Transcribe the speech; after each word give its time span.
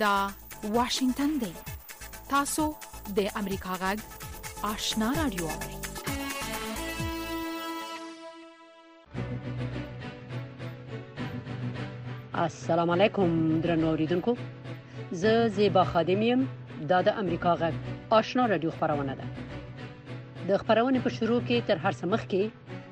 دا 0.00 0.28
واشنگتن 0.64 1.38
دی 1.40 1.52
تاسو 2.30 2.64
د 3.16 3.26
امریکا 3.36 3.74
غږ 3.74 3.98
آشنا 4.68 5.08
رادیو 5.16 5.48
السلام 12.44 12.90
علیکم 12.90 13.36
درنو 13.64 13.88
اوریدونکو 13.88 14.34
زه 15.24 15.48
زیبا 15.56 15.84
خادمیم 15.92 16.44
دا 16.92 17.00
د 17.08 17.18
امریکا 17.24 17.56
غږ 17.62 17.74
آشنا 18.20 18.46
رادیو 18.52 18.70
خبرونه 18.80 19.14
ده 19.14 19.26
د 20.48 20.56
خبرونه 20.56 21.00
په 21.08 21.18
شروع 21.18 21.40
کې 21.46 21.68
تر 21.68 21.76
هر 21.76 21.92
څه 21.92 22.04
مخکې 22.04 22.42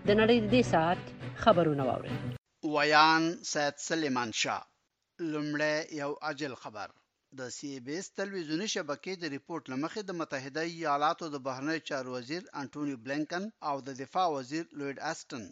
د 0.06 0.10
نړۍ 0.20 0.36
د 0.42 0.46
دې 0.52 0.62
ساعت 0.72 0.98
خبرونه 1.46 1.82
واورئ 1.90 2.12
ویان 2.74 3.22
سید 3.52 3.74
سلیمان 3.84 4.30
شاه 4.40 4.69
لومړی 5.34 5.74
یو 6.02 6.10
عاجل 6.26 6.54
خبر 6.62 6.88
د 7.38 7.40
سی 7.56 7.70
بي 7.84 7.94
اس 8.00 8.06
تلویزیونی 8.20 8.68
شبکې 8.74 9.12
د 9.18 9.24
ریپورت 9.36 9.64
لمخې 9.72 10.02
د 10.04 10.10
متحده 10.20 10.62
ایالاتو 10.74 11.24
د 11.30 11.36
بهرنی 11.46 11.78
چارو 11.88 12.10
وزیر 12.16 12.42
انټونی 12.60 12.94
بلنکن 13.04 13.44
او 13.68 13.76
د 13.86 13.88
دفاع 14.02 14.26
وزیر 14.36 14.64
لوید 14.78 14.98
اسټن 15.12 15.42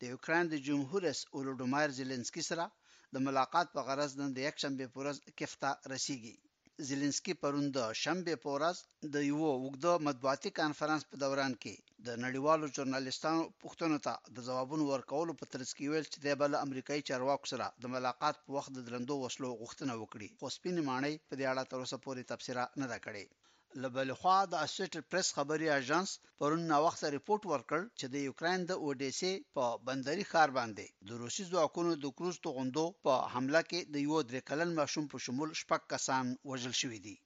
د 0.00 0.02
یوکرين 0.12 0.44
د 0.48 0.54
جمهور 0.66 1.00
رئیس 1.08 1.20
اولودومایر 1.36 1.90
زيلنسکي 2.00 2.42
سره 2.50 2.64
د 3.14 3.16
ملاقات 3.26 3.66
په 3.74 3.80
غرض 3.88 4.12
نن 4.20 4.30
د 4.34 4.38
یک 4.48 4.56
شنبه 4.62 4.86
پورز 4.94 5.16
کفته 5.40 5.70
رسیدي 5.94 6.34
زيلنسکي 6.88 7.34
پروند 7.42 7.74
شنبه 8.02 8.34
پورز 8.44 8.76
د 9.14 9.16
یو 9.30 9.40
وګړو 9.64 9.94
مطبوعاتي 10.08 10.50
کانفرنس 10.60 11.02
په 11.10 11.14
دوران 11.24 11.52
کې 11.62 11.74
د 12.08 12.12
نړیوالو 12.24 12.64
ژورنالیستانو 12.76 13.42
پوښتنو 13.64 13.98
ته 14.06 14.12
د 14.34 14.38
ځوابونو 14.48 14.84
ورکولو 14.94 15.32
په 15.40 15.46
ترڅ 15.52 15.70
کې 15.76 15.90
ویل 15.92 16.06
چې 16.14 16.18
د 16.26 16.28
بل 16.40 16.52
امریکایي 16.66 17.02
چارواکو 17.08 17.50
سره 17.52 17.66
د 17.82 17.84
ملاقات 17.94 18.36
په 18.44 18.50
وخت 18.56 18.70
د 18.74 18.80
درندو 18.88 19.14
وسلو 19.20 19.50
غوښتنه 19.60 19.92
وکړي 20.02 20.28
خو 20.38 20.50
سپین 20.56 20.76
مانای 20.88 21.14
په 21.28 21.32
دې 21.38 21.44
اړه 21.52 21.62
تر 21.70 21.78
اوسه 21.82 21.98
پورې 22.04 22.28
تبصره 22.30 22.64
نه 22.80 22.86
ده 22.92 22.98
کړې 23.04 23.24
لبلخوا 23.82 24.38
د 24.48 24.54
اسټیټل 24.66 25.02
پریس 25.10 25.28
خبري 25.36 25.68
اژانس 25.78 26.10
پرون 26.40 26.62
نو 26.72 26.78
وخت 26.86 27.00
ریپورت 27.16 27.42
ورکړ 27.52 27.80
چې 27.98 28.06
د 28.14 28.16
یوکرين 28.28 28.60
د 28.66 28.72
اوډیسي 28.84 29.32
په 29.54 29.64
بندري 29.88 30.24
ښار 30.32 30.48
باندې 30.58 30.86
د 31.08 31.22
روسي 31.22 31.44
ځواکونو 31.52 31.90
د 32.04 32.14
کروز 32.18 32.36
توغندو 32.46 32.86
په 33.04 33.12
حمله 33.34 33.62
کې 33.70 33.80
د 33.94 33.96
یو 34.08 34.20
درې 34.30 34.40
کلن 34.50 34.70
ماشوم 34.80 35.10
په 35.14 35.24
شمول 35.28 35.50
شپږ 35.62 35.80
کسان 35.94 36.24
وژل 36.52 36.74
شوې 36.82 37.00
دي 37.06 37.16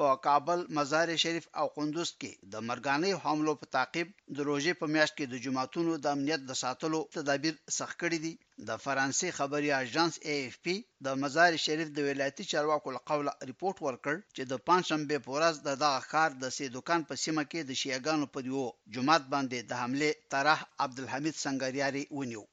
په 0.05 0.09
کابل 0.27 0.61
مزار 0.77 1.09
شریف 1.23 1.47
او 1.61 1.65
قندوز 1.77 2.11
کې 2.23 2.33
د 2.53 2.55
مرګاني 2.69 3.09
حملو 3.23 3.53
په 3.63 3.67
تعقیب 3.77 4.09
د 4.37 4.39
روزي 4.49 4.75
په 4.83 4.87
میاشت 4.95 5.15
کې 5.19 5.27
د 5.31 5.35
جماعتونو 5.47 5.93
د 6.03 6.07
امنیت 6.17 6.41
د 6.47 6.53
ساتلو 6.63 7.01
تدابیر 7.17 7.55
سخت 7.79 7.97
کړي 8.03 8.19
دي 8.25 8.35
د 8.69 8.71
فرانسې 8.85 9.29
خبري 9.39 9.71
اژانس 9.83 10.15
AFP 10.35 10.67
د 11.05 11.07
مزار 11.23 11.51
شریف 11.65 11.89
د 11.93 11.99
ولایتي 12.09 12.45
چارواکو 12.53 12.89
له 12.97 13.01
قوله 13.11 13.33
ریپورت 13.51 13.77
ورکړ 13.87 14.15
چې 14.37 14.43
د 14.51 14.55
پنځشنبه 14.69 15.17
په 15.25 15.31
ورځ 15.37 15.55
د 15.69 15.71
دغه 15.85 16.01
ښار 16.13 16.31
د 16.43 16.45
سې 16.57 16.67
دکان 16.77 17.01
په 17.09 17.15
سیمه 17.25 17.43
کې 17.51 17.61
د 17.63 17.71
شیعاګانو 17.81 18.27
په 18.35 18.41
یو 18.51 18.63
جماعت 18.99 19.25
باندې 19.35 19.59
د 19.61 19.73
حمله 19.83 20.09
طرح 20.35 20.59
عبدالحمید 20.87 21.37
سنگاریاري 21.45 22.05
ونیو 22.21 22.45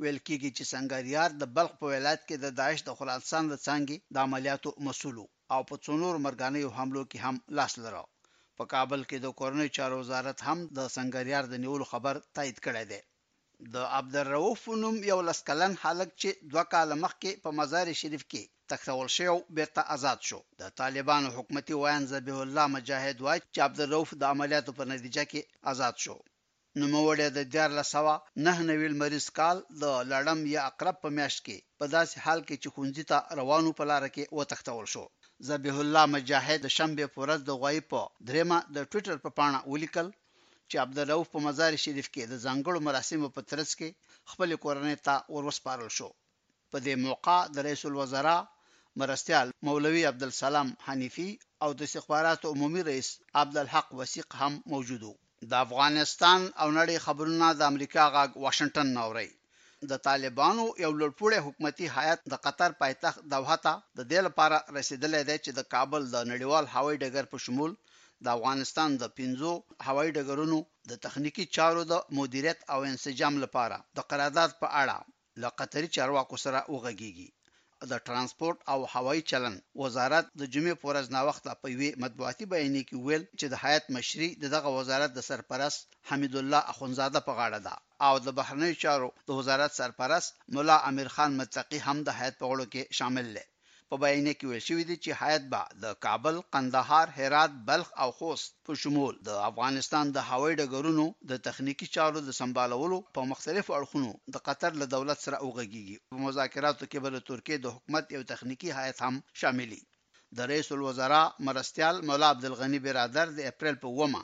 ویل 0.00 0.20
کېږي 0.26 0.50
چې 0.56 0.64
سنگاریار 0.74 1.30
د 1.40 1.42
بلخ 1.56 1.72
په 1.82 1.86
ولایت 1.94 2.22
کې 2.28 2.36
د 2.44 2.46
داعش 2.60 2.80
د 2.84 2.90
خراسان 3.00 3.44
د 3.48 3.54
څنګه 3.68 3.94
د 4.14 4.16
عملیاتو 4.28 4.70
مسولو 4.88 5.26
او 5.54 5.62
په 5.70 5.76
څونور 5.84 6.14
مرګانیو 6.26 6.68
حملو 6.78 7.02
کې 7.10 7.18
هم 7.24 7.36
لاس 7.58 7.72
لرو 7.84 8.04
په 8.58 8.64
کابل 8.72 9.00
کې 9.10 9.16
د 9.20 9.26
کورنۍ 9.40 9.68
چارو 9.76 9.96
وزارت 10.02 10.38
هم 10.48 10.58
د 10.76 10.78
سنگریار 10.96 11.44
د 11.50 11.54
نیول 11.64 11.82
خبر 11.92 12.14
تایید 12.36 12.58
کړی 12.66 12.84
دی 12.90 13.00
د 13.74 13.76
عبدالرؤف 13.98 14.60
نوم 14.82 14.96
یو 15.12 15.18
لسکلن 15.28 15.72
حالک 15.82 16.10
چې 16.20 16.28
دوه 16.52 16.64
کال 16.74 16.88
مخکې 17.04 17.30
په 17.44 17.48
مزار 17.60 17.86
شریف 18.02 18.22
کې 18.32 18.42
تختول 18.70 19.08
شو 19.16 19.36
بیرته 19.56 19.82
آزاد 19.94 20.18
شو 20.28 20.40
د 20.60 20.62
طالبانو 20.80 21.34
حکومتي 21.36 21.74
وایان 21.80 22.04
ذبیح 22.14 22.38
الله 22.44 22.66
مجاهد 22.76 23.16
وای 23.26 23.38
چې 23.54 23.58
عبدالرؤف 23.68 24.08
د 24.20 24.22
عملیاتو 24.34 24.76
په 24.80 24.84
نتیجه 24.92 25.24
کې 25.30 25.40
آزاد 25.72 25.94
شو 26.04 26.16
نوموړی 26.80 27.26
د 27.28 27.40
1999 27.50 29.00
مریض 29.02 29.26
کال 29.40 29.56
د 29.82 29.84
لړم 30.12 30.40
یا 30.54 30.60
اقرب 30.72 30.96
په 31.04 31.08
میاشت 31.18 31.40
کې 31.46 31.58
په 31.78 31.84
داسې 31.96 32.16
حال 32.26 32.40
کې 32.48 32.56
چې 32.62 32.72
خونځي 32.76 33.04
ته 33.10 33.16
روانو 33.40 33.70
په 33.78 33.84
لار 33.92 34.04
کې 34.14 34.24
وتښتول 34.38 34.86
شو 34.94 35.06
ذبیح 35.48 35.76
الله 35.82 36.04
مجاهد 36.16 36.62
شنبه 36.76 37.04
په 37.14 37.18
ورځ 37.22 37.40
د 37.44 37.50
غوای 37.60 37.78
په 37.90 38.00
درېمه 38.28 38.58
د 38.74 38.76
ټوئیټر 38.90 39.16
په 39.24 39.30
پاڼه 39.38 39.58
ولیکل 39.72 40.08
چې 40.70 40.76
عبدالرؤف 40.84 41.26
په 41.34 41.38
مزار 41.46 41.72
شریف 41.84 42.08
کې 42.14 42.22
د 42.26 42.34
ځنګړو 42.44 42.78
مراسمو 42.88 43.28
په 43.36 43.40
ترڅ 43.50 43.70
کې 43.78 43.88
خپل 44.30 44.48
کورنۍ 44.64 44.96
ته 45.06 45.14
ورسپارل 45.34 45.88
شو 45.98 46.08
په 46.70 46.78
دې 46.84 46.94
موقع 47.06 47.38
د 47.54 47.56
رئیس 47.66 47.82
الوزرا 47.88 48.38
مرستيال 49.00 49.46
مولوي 49.66 50.02
عبدالسلام 50.12 50.68
حنیفی 50.86 51.30
او 51.62 51.68
د 51.78 51.80
استخبارات 51.88 52.40
عمومي 52.52 52.82
رئیس 52.90 53.08
عبدالحق 53.42 53.86
وسیق 53.98 54.28
هم 54.40 54.52
موجود 54.72 55.02
وو 55.04 55.14
د 55.50 55.52
افغانستان 55.66 56.40
او 56.62 56.68
نړۍ 56.78 56.96
خبرونه 57.06 57.46
د 57.58 57.62
امریکا 57.72 58.04
غاګ 58.14 58.30
واشنگټن 58.44 58.88
نوري 58.98 59.30
د 59.92 59.92
طالبانو 60.08 60.64
یو 60.84 60.92
لړپوړی 61.00 61.38
حکومتي 61.46 61.86
حیات 61.96 62.20
د 62.32 62.34
قطر 62.44 62.70
پایتخت 62.82 63.20
دوحه 63.32 63.56
ته 63.64 63.72
د 63.98 64.00
دې 64.10 64.20
لپاره 64.26 64.56
رسیدلې 64.78 65.22
ده 65.28 65.36
چې 65.44 65.50
د 65.58 65.60
کابل 65.74 66.02
د 66.10 66.16
نړیوال 66.30 66.64
هوایي 66.74 66.98
ډګر 67.02 67.24
په 67.32 67.38
شمول 67.44 67.72
د 68.24 68.26
افغانستان 68.36 68.90
د 69.02 69.04
پنځو 69.18 69.52
هوایي 69.86 70.10
ډګرونو 70.16 70.58
د 70.90 70.92
تخنیکی 71.04 71.44
چارو 71.56 71.82
د 71.92 71.94
مدیریت 72.18 72.58
او 72.74 72.78
انسجام 72.90 73.34
لپاره 73.44 73.76
د 73.96 73.98
قرارداد 74.10 74.50
په 74.62 74.68
اړه 74.82 74.96
لقطري 75.42 75.88
چارواکو 75.96 76.36
سره 76.44 76.60
وغږیږي 76.72 77.28
د 77.92 77.94
ترانسپورت 78.06 78.58
او 78.72 78.80
هوایي 78.94 79.22
چلن 79.30 79.54
وزارت 79.82 80.24
د 80.40 80.42
جمعې 80.54 80.74
پورز 80.82 81.06
نا 81.16 81.20
وخت 81.28 81.44
په 81.62 81.68
وی 81.78 81.90
مطبوعاتي 82.04 82.44
بیان 82.52 82.76
کې 82.88 82.96
ویل 83.06 83.24
چې 83.38 83.46
د 83.48 83.54
حیات 83.62 83.84
مشري 83.96 84.28
دغه 84.54 84.68
وزارت 84.78 85.10
د 85.14 85.20
سرپرست 85.30 85.80
حمید 86.10 86.34
الله 86.40 86.60
اخونزاده 86.72 87.20
په 87.28 87.32
غاړه 87.38 87.60
ده 87.66 87.74
او 88.06 88.14
د 88.26 88.28
بهرنی 88.38 88.72
چارو 88.82 89.08
د 89.28 89.30
وزارت 89.38 89.70
سرپرست 89.80 90.30
مولا 90.54 90.76
امیر 90.90 91.08
خان 91.14 91.30
متقی 91.40 91.78
هم 91.86 91.96
د 92.02 92.08
حیات 92.18 92.34
په 92.40 92.46
غړو 92.50 92.66
کې 92.72 92.82
شامل 92.98 93.26
دي 93.36 93.44
په 93.94 94.00
بیانیه 94.04 94.32
کې 94.40 94.46
ویل 94.48 94.64
شوی 94.68 94.84
دی 94.88 94.96
چې 95.04 95.16
حیات 95.20 95.44
با 95.52 95.60
د 95.82 95.84
کابل، 96.04 96.36
قندهار، 96.54 97.06
هرات، 97.18 97.52
بلخ 97.68 97.88
او 98.02 98.08
خوست 98.18 98.50
په 98.66 98.72
شمول 98.82 99.14
د 99.28 99.30
افغانستان 99.50 100.04
د 100.12 100.18
هوایي 100.30 100.54
ډګرونو 100.60 101.06
د 101.30 101.32
تخنیکی 101.46 101.86
چارو 101.96 102.18
د 102.24 102.30
سمبالولو 102.40 102.98
په 103.14 103.20
مختلفو 103.32 103.76
اړخونو 103.78 104.10
د 104.34 104.36
قطر 104.46 104.72
له 104.80 104.86
دولت 104.94 105.18
سره 105.26 105.40
اوغږیږي 105.44 105.96
په 106.10 106.16
مذاکراتو 106.26 106.84
کې 106.90 106.98
به 107.04 107.08
د 107.14 107.18
ترکیه 107.28 107.56
د 107.60 107.66
حکومت 107.74 108.04
یو 108.16 108.22
تخنیکی 108.32 108.70
هیئت 108.78 108.98
هم 109.06 109.14
شاملې 109.40 109.80
د 110.36 110.38
رئیس 110.50 110.68
الوزرا 110.74 111.22
مرستيال 111.46 111.96
مولا 112.08 112.26
عبد 112.34 112.44
الغنی 112.50 112.78
برادر 112.86 113.26
د 113.32 113.38
اپریل 113.52 113.76
په 113.82 113.88
ومه 113.98 114.22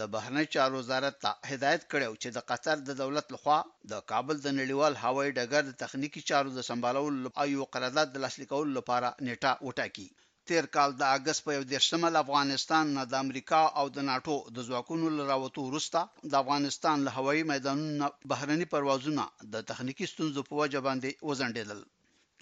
د 0.00 0.02
بهرنی 0.12 0.46
چارو 0.54 0.78
وزارت 0.80 1.16
ته 1.22 1.30
هدایت 1.50 1.82
کړو 1.92 2.12
چې 2.22 2.28
د 2.36 2.38
قطر 2.50 2.76
د 2.84 2.90
دولت 3.00 3.26
لخوا 3.34 3.56
د 3.92 3.94
کابل 4.12 4.36
د 4.44 4.48
نړیوال 4.58 4.94
هوایي 5.02 5.32
ډګر 5.38 5.62
د 5.66 5.72
تخنیکی 5.82 6.22
چارو 6.30 6.52
د 6.54 6.60
سمبالولو 6.68 7.18
لپاره 7.26 7.48
یو 7.54 7.66
قرارداد 7.74 8.08
د 8.14 8.22
لاسلیکولو 8.24 8.72
لپاره 8.78 9.08
نیټه 9.26 9.52
وټاکي 9.66 10.06
تیر 10.50 10.66
کال 10.76 10.90
د 11.00 11.02
اگست 11.16 11.42
په 11.48 11.52
18مه 11.66 12.20
افغانستان 12.24 12.94
نه 12.96 13.02
د 13.10 13.14
امریکا 13.26 13.60
او 13.80 13.84
د 13.98 14.06
ناتو 14.08 14.36
د 14.60 14.66
ځواکونو 14.68 15.12
لراوتو 15.18 15.66
وروسته 15.68 16.00
د 16.30 16.34
افغانستان 16.42 16.96
له 17.08 17.14
هوایي 17.18 17.44
میدانونو 17.52 18.10
بهرني 18.34 18.66
پروازونه 18.72 19.24
د 19.56 19.66
تخنیکی 19.72 20.10
ستونزو 20.14 20.48
په 20.50 20.54
وجه 20.62 20.84
باندې 20.88 21.10
وزندېدل 21.28 21.80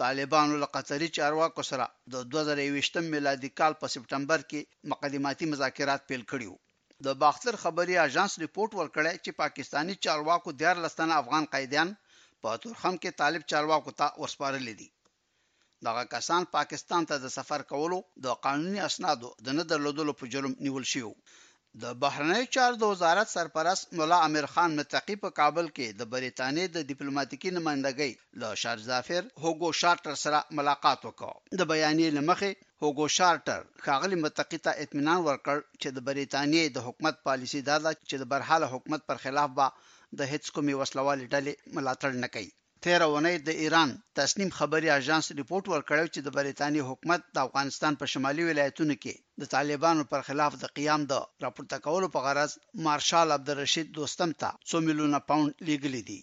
طالبانو 0.04 0.62
له 0.62 0.66
قطري 0.78 1.10
چارواکو 1.18 1.68
سره 1.72 1.90
د 2.14 2.16
2023 2.38 3.06
میلادي 3.16 3.50
کال 3.62 3.72
په 3.82 3.86
سپټمبر 3.96 4.38
کې 4.52 4.94
مقدماتي 4.94 5.52
مذاکرات 5.54 6.08
پیل 6.12 6.24
کړیو 6.34 6.56
د 7.06 7.08
باختر 7.22 7.54
خبري 7.64 7.94
اژانس 8.06 8.32
ریپورت 8.44 8.70
ورکړی 8.80 9.14
چې 9.24 9.30
پاکستانی 9.42 9.94
چارواکو 10.04 10.48
ديار 10.60 10.76
لستانه 10.84 11.14
افغان 11.22 11.44
قائدین 11.52 11.88
په 12.42 12.48
تورخم 12.62 12.94
کې 13.02 13.16
طالب 13.20 13.42
چارواکو 13.50 13.90
ته 13.98 14.06
ورسپارل 14.20 14.64
دي 14.80 14.88
دغه 15.86 16.02
کسان 16.14 16.42
پاکستان 16.56 17.02
ته 17.10 17.14
د 17.18 17.26
سفر 17.38 17.60
کولو 17.70 17.98
د 18.24 18.26
قانوني 18.44 18.80
اسنادو 18.88 19.28
د 19.44 19.48
نه 19.58 19.64
درلودلو 19.70 20.12
په 20.20 20.24
جرم 20.32 20.52
نیول 20.64 20.84
شوی 20.92 21.14
د 21.82 21.84
بهرنیو 22.02 22.50
چارو 22.54 22.76
د 22.80 22.84
وزارت 22.92 23.28
سرپرست 23.36 23.84
مولا 23.98 24.18
امیر 24.28 24.46
خان 24.52 24.70
متقی 24.78 25.16
په 25.24 25.30
کابل 25.38 25.66
کې 25.76 25.86
د 26.00 26.02
بریتانیې 26.14 26.66
د 26.70 26.78
ډیپلوماټیکي 26.90 27.50
نمائندګۍ 27.58 28.12
له 28.40 28.48
شار 28.62 28.78
ظافر 28.88 29.22
هوګو 29.42 29.68
شارټر 29.80 30.14
سره 30.24 30.38
ملاقات 30.58 31.00
وکړ 31.04 31.32
د 31.60 31.62
بیانیې 31.72 32.08
لمخې 32.18 32.50
هوګو 32.82 33.06
شارټر 33.18 33.60
خاغلی 33.84 34.16
متقی 34.24 34.58
ته 34.66 34.72
اطمینان 34.84 35.18
ورکړ 35.24 35.56
چې 35.80 35.88
د 35.96 35.98
بریتانیې 36.08 36.64
د 36.70 36.78
حکومت 36.86 37.14
پالیسی 37.28 37.60
دا 37.70 37.76
ده 37.84 37.90
چې 38.08 38.16
د 38.20 38.24
برحال 38.32 38.62
حکومت 38.74 39.00
پر 39.08 39.16
خلاف 39.24 39.50
به 39.58 39.66
د 40.18 40.20
هیڅ 40.32 40.44
کومي 40.54 40.74
وسلوالې 40.80 41.24
ډلې 41.34 41.52
ملاتړ 41.76 42.10
نه 42.22 42.28
کوي 42.34 42.52
تیر 42.84 43.02
اونۍ 43.10 43.36
د 43.48 43.50
ایران 43.62 43.90
تسنیم 44.18 44.50
خبري 44.58 44.88
اژانس 44.98 45.26
ریپورت 45.38 45.64
ورکړی 45.74 46.06
چې 46.14 46.20
د 46.22 46.28
بریتانی 46.38 46.80
حکومت 46.88 47.20
د 47.34 47.38
افغانستان 47.46 47.92
په 48.00 48.06
شمالي 48.12 48.44
ولایتونو 48.46 48.94
کې 49.02 49.14
د 49.40 49.50
طالبانو 49.54 50.02
پر 50.12 50.20
خلاف 50.28 50.52
د 50.62 50.72
قیام 50.78 51.00
د 51.10 51.20
راپورته 51.44 51.76
کولو 51.86 52.06
په 52.14 52.20
غرض 52.26 52.52
مارشال 52.86 53.28
عبدالرشید 53.38 53.86
دوستم 53.98 54.30
ته 54.44 54.48
100 54.72 54.80
میلیونه 54.88 55.18
پاوند 55.28 55.52
لیګلی 55.68 56.02
دي 56.08 56.18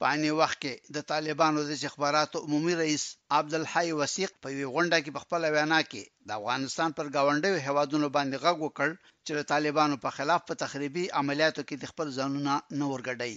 په 0.00 0.04
اني 0.14 0.30
وخت 0.40 0.58
کې 0.66 0.74
د 0.98 1.08
طالبانو 1.12 1.60
د 1.66 1.70
استخباراتو 1.76 2.38
عمومي 2.48 2.74
رئیس 2.82 3.04
عبدالحی 3.40 3.88
وسیق 4.00 4.30
په 4.42 4.48
یوه 4.58 4.70
غونډه 4.74 4.98
کې 5.04 5.10
په 5.16 5.20
خپل 5.24 5.42
وینا 5.56 5.80
کې 5.90 6.02
د 6.28 6.38
افغانستان 6.40 6.88
پر 6.98 7.06
گاونډیو 7.16 7.64
هوادونو 7.66 8.08
باندې 8.16 8.36
غږ 8.44 8.56
وکړ 8.64 8.88
چې 9.24 9.32
د 9.38 9.48
طالبانو 9.54 9.96
په 10.04 10.16
خلاف 10.16 10.40
په 10.48 10.54
تخریبي 10.66 11.04
عملیاتو 11.22 11.60
کې 11.68 11.74
د 11.82 11.94
خپل 11.94 12.08
ځانونه 12.18 12.54
نه 12.78 12.84
ورګډي 12.94 13.36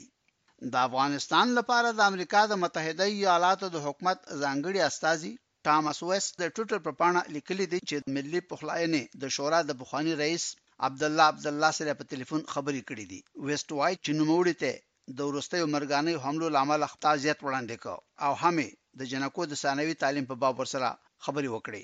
د 0.74 0.76
افغانستان 0.88 1.48
لپاره 1.58 1.90
د 1.98 2.02
امریکا 2.12 2.40
د 2.52 2.58
متحده 2.62 3.06
ایالاتو 3.18 3.68
د 3.74 3.84
حکومت 3.86 4.18
ځانګړي 4.42 4.80
استازي 4.90 5.32
ټامس 5.68 6.00
ویست 6.08 6.32
د 6.42 6.44
ټوټر 6.56 6.80
په 6.88 6.92
پاڼه 7.02 7.22
لیکلي 7.36 7.68
دي 7.74 7.80
چې 7.90 8.12
ملي 8.16 8.42
پخلاینې 8.50 9.04
د 9.22 9.32
شورا 9.36 9.60
د 9.68 9.78
بخوانی 9.84 10.14
رئیس 10.24 10.46
عبد 10.88 11.02
الله 11.10 11.26
عبد 11.32 11.46
الله 11.52 11.72
سره 11.80 11.98
په 12.00 12.08
ټلیفون 12.12 12.42
خبرې 12.54 12.82
کړې 12.90 13.06
دي 13.12 13.20
ویست 13.48 13.70
وايي 13.78 13.96
چې 14.06 14.12
نوموړي 14.20 14.54
ته 14.64 14.72
د 15.18 15.30
ورستیو 15.30 15.72
مرګانه 15.76 16.12
حملو 16.26 16.48
لامل 16.56 16.82
اختازیت 16.90 17.40
وړاندې 17.44 17.76
کړ 17.84 17.96
او 18.26 18.32
همې 18.44 18.68
د 19.00 19.12
جنکو 19.12 19.42
د 19.52 19.60
ثانوي 19.64 19.96
تعلیم 20.04 20.26
په 20.32 20.36
باب 20.42 20.56
سره 20.74 20.88
خبرې 21.26 21.50
وکړې 21.56 21.84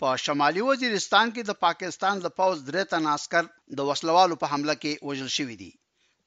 په 0.00 0.06
شمالي 0.24 0.62
وزیرستان 0.70 1.26
کې 1.34 1.42
د 1.48 1.52
پاکستان 1.66 2.14
د 2.20 2.36
پوز 2.38 2.56
درې 2.68 2.82
تن 2.92 3.04
عسكر 3.16 3.44
د 3.78 3.80
وسلوالو 3.90 4.40
په 4.42 4.46
حمله 4.54 4.74
کې 4.82 4.92
وژل 5.08 5.30
شوی 5.38 5.56
دي 5.64 5.72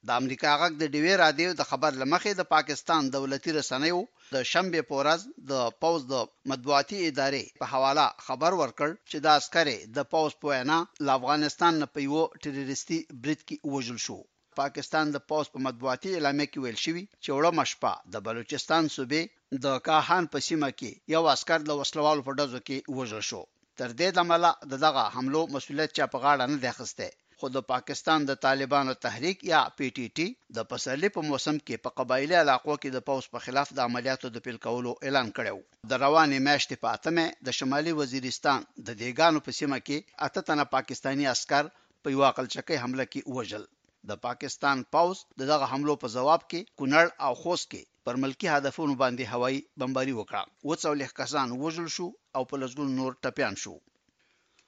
د 0.08 0.10
امریکا 0.22 0.52
غږ 0.62 0.72
د 0.78 0.84
ډیوی 0.94 1.14
رادیو 1.24 1.50
د 1.60 1.62
خبر 1.70 1.92
لمخې 2.02 2.32
د 2.36 2.42
پاکستان 2.56 3.02
دولتي 3.16 3.52
رسنیو 3.60 4.00
د 4.36 4.38
شنبه 4.52 4.82
پورز 4.90 5.22
د 5.52 5.54
پوز 5.82 6.02
د 6.14 6.14
مطبوعاتي 6.52 6.98
ادارې 7.10 7.44
په 7.62 7.66
حواله 7.74 8.06
خبر 8.26 8.52
ورکړ 8.62 8.90
چې 9.10 9.18
د 9.26 9.28
عسکري 9.40 9.78
د 9.96 9.98
پوز 10.12 10.32
په 10.42 10.46
وینا 10.52 10.78
ل 11.06 11.08
افغانستان 11.20 11.74
نه 11.82 11.88
پیو 11.96 12.22
ټیرریستي 12.44 13.00
برید 13.24 13.42
کې 13.48 13.56
وژل 13.74 14.00
شو 14.06 14.18
پاکستان 14.62 15.06
د 15.12 15.18
پوز 15.30 15.46
په 15.54 15.60
مطبوعاتي 15.68 16.10
اعلامیه 16.14 16.48
کې 16.52 16.60
ویل 16.64 16.78
شوی 16.86 17.04
چې 17.24 17.30
وړه 17.36 17.52
مشپا 17.60 17.94
د 18.14 18.16
بلوچستان 18.28 18.84
صوبې 18.96 19.22
د 19.66 19.68
کاهان 19.88 20.24
په 20.34 20.38
سیمه 20.48 20.70
کې 20.80 20.92
یو 21.16 21.24
عسكر 21.34 21.60
د 21.66 21.72
وسلوالو 21.82 22.26
په 22.28 22.32
ډزو 22.40 22.60
کې 22.68 22.78
وژل 22.98 23.24
شو 23.30 23.42
تر 23.80 23.90
دې 24.00 24.10
دمله 24.20 24.50
دغه 24.86 25.04
حملو 25.16 25.42
مسولیت 25.56 25.92
چا 25.98 26.06
په 26.14 26.18
غاړه 26.24 26.44
نه 26.52 26.58
دی 26.62 26.68
اخیسته 26.76 27.08
خو 27.44 27.48
د 27.58 27.60
پاکستان 27.74 28.20
د 28.26 28.32
طالبانو 28.46 28.94
تحریک 29.06 29.38
یا 29.52 29.60
پی 29.78 29.88
ټی 29.98 30.08
ټی 30.18 30.26
د 30.56 30.66
پسرلی 30.72 31.10
په 31.18 31.22
موسم 31.28 31.56
کې 31.66 31.82
په 31.84 31.90
قبایلی 32.00 32.36
علاقو 32.44 32.74
کې 32.82 32.90
د 32.96 33.06
پوس 33.10 33.26
په 33.34 33.40
خلاف 33.46 33.70
د 33.74 33.80
عملیاتو 33.90 34.32
د 34.32 34.38
پیل 34.48 34.58
کولو 34.66 34.92
اعلان 35.06 35.28
کړو 35.38 35.58
د 35.92 36.02
روانې 36.04 36.38
میاشتې 36.48 36.82
په 36.84 36.88
اتمه 36.96 37.26
د 37.50 37.58
شمالي 37.60 37.94
وزیرستان 38.00 38.60
د 38.90 38.90
دیګانو 39.02 39.44
په 39.46 39.56
سیمه 39.60 39.78
کې 39.88 40.28
اته 40.28 40.46
تنه 40.50 40.66
پاکستانی 40.76 41.30
عسكر 41.34 41.72
په 42.04 42.16
یو 42.16 42.26
عقل 42.32 42.52
چکه 42.56 42.82
حمله 42.86 43.06
کې 43.12 43.36
وژل 43.38 43.64
د 44.10 44.22
پاکستان 44.28 44.86
پاوس 44.98 45.24
دغه 45.44 45.72
حملو 45.76 45.96
په 46.04 46.14
جواب 46.18 46.42
کې 46.52 46.70
کونړ 46.80 47.06
او 47.26 47.32
خوست 47.44 47.68
کې 47.72 47.84
پر 48.10 48.22
ملکی 48.26 48.52
هدفونو 48.56 49.00
باندې 49.04 49.32
هوایي 49.36 49.60
بمباری 49.82 50.14
وکړه 50.20 50.72
و 50.72 50.80
څو 50.84 50.92
لخ 51.04 51.16
کسان 51.22 51.48
وژل 51.64 51.88
شو 51.98 52.08
او 52.36 52.42
په 52.52 52.56
لږ 52.62 52.94
نور 53.02 53.12
ټپيان 53.26 53.56
شو 53.64 53.76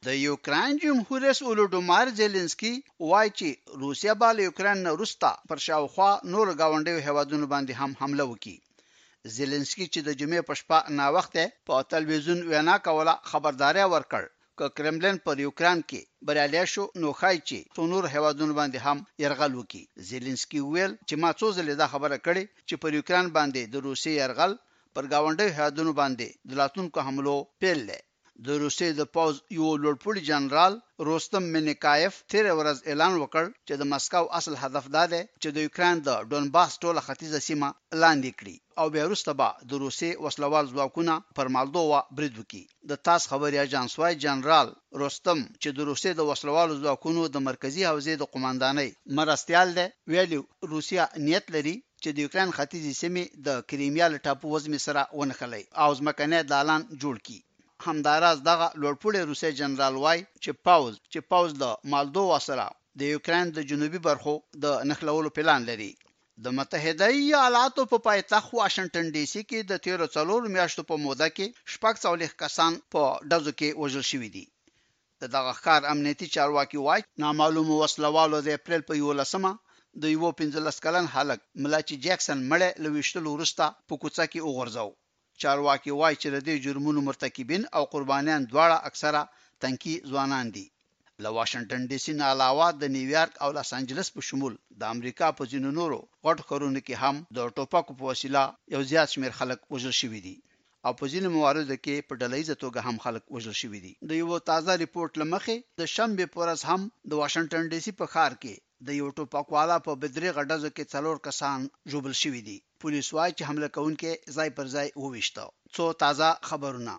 د 0.07 0.13
یوکران 0.17 0.77
جمهور 0.83 1.21
رئیس 1.23 1.39
ولودمار 1.47 2.07
زيلنسکي 2.19 2.69
وایي 3.09 3.31
چې 3.41 3.49
روسیا 3.81 4.13
به 4.21 4.29
یوکران 4.45 4.77
نه 4.85 4.91
روستا 5.01 5.29
پر 5.51 5.57
شاوخوا 5.65 6.07
نور 6.35 6.47
گاونډي 6.61 6.95
هوادونو 7.07 7.45
باندې 7.53 7.73
هم 7.81 7.91
حمله 7.99 8.23
وکړي 8.31 8.57
زيلنسکي 9.35 9.85
چې 9.93 9.99
د 10.07 10.17
جمعې 10.23 10.41
په 10.47 10.53
شپه 10.61 10.79
نا 11.01 11.07
وخته 11.17 11.43
په 11.69 11.75
تلویزیون 11.93 12.39
وینا 12.51 12.75
کوله 12.87 13.15
خبرداري 13.33 13.85
ورکړ 13.93 14.23
ک 14.61 14.73
کرملین 14.79 15.17
پر 15.29 15.35
یوکران 15.45 15.79
کې 15.89 16.01
برالیا 16.31 16.63
شو 16.73 16.85
نو 17.03 17.09
خای 17.21 17.37
چې 17.47 17.59
څونور 17.77 18.03
هوادونو 18.15 18.53
باندې 18.59 18.79
هم 18.89 18.97
يرغل 19.25 19.51
وکړي 19.59 19.83
زيلنسکي 20.11 20.59
ویل 20.63 20.93
چې 21.07 21.15
ما 21.25 21.31
څو 21.43 21.47
ځله 21.59 21.73
دا 21.83 21.87
خبره 21.95 22.17
کړې 22.25 22.43
چې 22.67 22.75
پر 22.85 22.91
یوکران 22.99 23.27
باندې 23.37 23.61
د 23.77 23.89
روسي 23.89 24.11
يرغل 24.21 24.53
پر 24.97 25.03
گاونډي 25.15 25.47
هوادونو 25.59 25.91
باندې 26.01 26.27
د 26.49 26.63
لاتونکو 26.63 26.97
حملو 27.09 27.37
پیل 27.65 27.79
لې 27.89 28.01
د 28.47 28.49
روسي 28.63 28.89
د 28.99 29.01
پوز 29.15 29.35
یو 29.59 29.67
لوړپوړي 29.83 30.21
جنرال 30.29 30.73
روستم 31.07 31.43
منیکایف 31.53 32.13
تیر 32.31 32.45
ورځ 32.59 32.77
اعلان 32.89 33.13
وکړ 33.17 33.45
چې 33.67 33.73
د 33.77 33.83
مسکو 33.93 34.23
اصل 34.39 34.53
هدف 34.63 34.85
دا 34.95 35.03
دی 35.13 35.21
چې 35.41 35.47
د 35.55 35.57
یوکران 35.65 35.95
د 36.07 36.09
ډونباس 36.29 36.71
ټوله 36.83 37.01
ختیځه 37.07 37.39
سیمه 37.47 37.69
لاندې 38.03 38.31
کړي 38.39 38.55
او 38.79 38.85
بیا 38.93 39.03
وروسته 39.07 39.31
به 39.39 39.47
د 39.69 39.71
روسي 39.83 40.11
وسلوال 40.25 40.65
ځواکونه 40.73 41.13
پر 41.37 41.47
مالدووا 41.55 41.99
برید 42.17 42.33
وکړي 42.37 42.63
د 42.89 43.01
تاس 43.07 43.21
خبري 43.31 43.57
اژانس 43.65 43.91
وايي 43.99 44.15
جنرال 44.25 44.67
رستم 45.03 45.39
چې 45.61 45.69
د 45.77 45.79
روسي 45.89 46.11
د 46.15 46.21
وسلوالو 46.29 46.79
ځواکونو 46.83 47.21
د 47.29 47.37
مرکزی 47.49 47.83
حوزې 47.91 48.13
د 48.17 48.23
قوماندانۍ 48.33 48.89
مرستيال 49.17 49.67
دی 49.77 49.87
ویلو 50.11 50.41
روسیا 50.73 51.03
نیت 51.27 51.45
لري 51.55 51.75
چې 52.01 52.09
د 52.13 52.17
یوکران 52.23 52.49
ختیځې 52.57 52.91
سیمې 53.01 53.23
د 53.45 53.47
کریمیا 53.69 54.05
له 54.13 54.17
ټاپو 54.25 54.45
وزمې 54.53 54.79
سره 54.87 55.01
ونښلي 55.19 55.63
او 55.83 55.89
ځمکنه 55.99 56.37
دالان 56.53 56.81
جوړ 57.03 57.15
کړي 57.27 57.41
همداراز 57.87 58.37
دغه 58.49 58.67
لوړپوړی 58.81 59.21
روسي 59.29 59.51
جنرال 59.59 59.95
وای 60.03 60.19
چې 60.43 60.51
پاوز 60.65 60.95
چې 61.11 61.19
پاوز 61.31 61.51
د 61.61 61.63
مالدووا 61.93 62.37
سره 62.47 62.65
د 62.99 63.09
یوکرين 63.13 63.47
د 63.55 63.59
جنوبي 63.69 63.99
برخو 64.07 64.33
د 64.65 64.83
نخلولو 64.91 65.29
پلان 65.37 65.61
لري 65.69 65.89
د 66.43 66.55
متحده 66.57 67.07
ایالاتو 67.19 67.85
په 67.91 67.97
پایتخت 68.07 68.53
واشنگټن 68.59 69.05
ډي 69.15 69.23
سي 69.33 69.41
کې 69.49 69.59
د 69.71 69.81
13 69.89 70.09
څلور 70.15 70.47
میاشتو 70.55 70.85
په 70.91 70.99
موده 71.05 71.29
کې 71.37 71.47
شپږ 71.75 71.93
څولېخ 72.05 72.35
کسان 72.43 72.79
په 72.93 73.27
دزو 73.33 73.53
کې 73.59 73.77
وژل 73.81 74.05
شوي 74.11 74.29
دي 74.35 74.45
د 75.23 75.33
دغه 75.35 75.51
ښکار 75.59 75.81
امنیتي 75.93 76.27
چارواکي 76.35 76.79
وایي 76.87 77.07
نامعلوم 77.25 77.73
وسلوالو 77.81 78.43
د 78.49 78.59
اپریل 78.61 78.81
په 78.91 79.01
11مه 79.03 79.81
د 80.03 80.13
یو 80.15 80.33
15 80.45 80.81
کلن 80.87 81.11
هلک 81.15 81.39
ملاچي 81.65 81.99
جیکسن 82.07 82.47
مړ 82.49 82.81
لويشتل 82.87 83.25
ورستا 83.33 83.67
په 83.87 83.93
کوڅه 84.01 84.25
کې 84.31 84.49
وغورځاو 84.49 84.97
چارواکي 85.43 85.93
وایي 85.99 86.17
چې 86.21 86.27
د 86.33 86.37
دې 86.47 86.55
جرمونو 86.65 86.99
مرتکبین 87.07 87.63
او 87.77 87.83
قربانیان 87.93 88.41
دواړه 88.51 88.77
اکثره 88.89 89.21
تنکی 89.63 89.95
ځوانان 90.09 90.47
دي 90.57 90.65
له 91.23 91.29
واشنگټن 91.37 91.81
ډي 91.89 91.99
سي 92.05 92.13
نه 92.19 92.25
علاوه 92.33 92.67
د 92.81 92.91
نیویارک 92.95 93.33
او 93.45 93.49
لاس 93.57 93.71
انجلس 93.79 94.07
په 94.15 94.21
شمول 94.27 94.53
د 94.81 94.93
امریکا 94.95 95.27
په 95.39 95.43
ځینو 95.51 95.69
نورو 95.79 95.99
غټ 96.25 96.37
ښارونو 96.49 96.79
کې 96.85 96.95
هم 97.03 97.15
د 97.37 97.51
ټوپکو 97.57 97.91
په 97.99 98.03
وسیله 98.11 98.43
یو 98.75 98.81
زیات 98.91 99.09
شمیر 99.13 99.31
خلک 99.39 99.59
وژل 99.75 99.95
شوي 100.01 100.21
دي 100.27 100.35
او 100.89 100.93
په 100.99 101.05
ځینو 101.13 101.27
مواردو 101.35 101.75
کې 101.83 102.07
په 102.11 102.19
ډلهیزه 102.21 102.55
توګه 102.63 102.79
هم 102.87 102.95
خلک 103.05 103.23
وژل 103.35 103.55
شوي 103.61 103.79
دي 103.85 103.91
د 104.11 104.19
یو 104.21 104.37
تازه 104.51 104.73
ریپورت 104.83 105.13
لمخې 105.21 105.55
د 105.83 105.91
شنبه 105.95 106.25
پورز 106.35 106.61
هم 106.69 106.81
د 107.09 107.11
واشنگټن 107.21 107.63
ډي 107.73 107.79
سي 107.85 107.91
په 107.99 108.05
ښار 108.13 108.31
کې 108.41 108.55
د 108.89 108.97
یو 109.01 109.07
ټوپکوالا 109.17 109.77
په 109.89 110.01
بدري 110.03 110.29
غډزو 110.37 110.69
کې 110.75 110.91
څلور 110.95 111.15
کسان 111.29 111.59
جوبل 111.91 112.15
شوي 112.23 112.41
دي 112.49 112.59
پولیس 112.83 113.07
وايي 113.15 113.31
چې 113.37 113.47
حمله 113.49 113.67
کوونکې 113.75 114.11
ځای 114.35 114.49
پر 114.57 114.65
ځای 114.75 114.87
وویشته 115.03 115.43
څو 115.75 115.85
تازه 116.03 116.29
خبرونه 116.49 116.93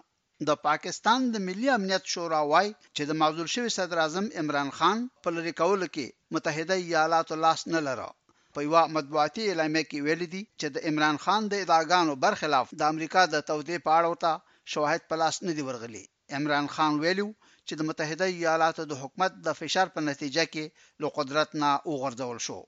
د 0.48 0.58
پاکستان 0.66 1.20
د 1.34 1.44
ملي 1.46 1.68
امنیت 1.78 2.04
شورا 2.12 2.40
وای 2.52 2.68
چې 2.96 3.02
د 3.08 3.18
معزول 3.20 3.48
شوی 3.54 3.70
صدر 3.78 3.98
اعظم 4.04 4.26
عمران 4.40 4.68
خان 4.78 4.98
په 5.26 5.30
لری 5.36 5.52
کول 5.60 5.82
کې 5.94 6.06
متحده 6.34 6.76
ایالاتو 6.84 7.34
لاس 7.44 7.60
نه 7.74 7.80
لره 7.88 8.08
په 8.54 8.58
یو 8.66 8.76
مطبوعاتي 8.96 9.42
اعلامیه 9.46 9.84
کې 9.90 9.98
ویل 10.06 10.22
دي 10.34 10.42
چې 10.60 10.66
د 10.74 10.76
عمران 10.90 11.16
خان 11.24 11.42
د 11.52 11.54
ادعاګانو 11.64 12.12
برخلاف 12.24 12.66
د 12.80 12.82
امریکا 12.92 13.22
د 13.28 13.36
تودې 13.48 13.76
پاړ 13.86 14.02
وتا 14.10 14.34
شواهد 14.72 15.02
په 15.12 15.20
لاس 15.22 15.36
نه 15.46 15.52
دی 15.56 15.62
ورغلي 15.68 16.04
عمران 16.36 16.66
خان 16.74 16.92
ویلو 17.04 17.28
چې 17.66 17.74
د 17.78 17.82
متحده 17.88 18.26
ایالاتو 18.34 18.82
د 18.90 19.00
حکومت 19.02 19.32
د 19.46 19.58
فشار 19.60 19.88
په 19.96 20.00
نتیجه 20.10 20.44
کې 20.52 20.64
له 21.02 21.08
قدرت 21.18 21.50
نه 21.62 21.70
وغورځول 21.90 22.38
شو 22.46 22.60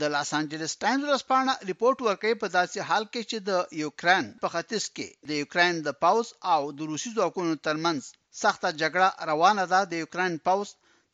د 0.00 0.12
لاس 0.12 0.28
انجلس 0.36 0.72
ټایمز 0.82 1.04
ورځپاڼه 1.08 1.54
ریپورت 1.70 1.98
ورکړي 2.06 2.32
په 2.42 2.46
داسې 2.56 2.86
حال 2.88 3.04
کې 3.12 3.22
چې 3.30 3.38
د 3.48 3.80
یوکرين 3.82 4.24
په 4.44 4.48
ختیځ 4.54 4.84
کې 4.96 5.08
د 5.30 5.40
یوکرين 5.42 5.74
د 5.88 5.98
پاوس 6.04 6.28
او 6.52 6.60
د 6.78 6.88
روسي 6.92 7.10
ځواکونو 7.16 7.54
ترمنځ 7.68 8.00
سخته 8.42 8.68
جګړه 8.82 9.08
روانه 9.30 9.64
ده 9.72 9.80
د 9.92 10.02
یوکرين 10.02 10.34
پاوس 10.48 10.68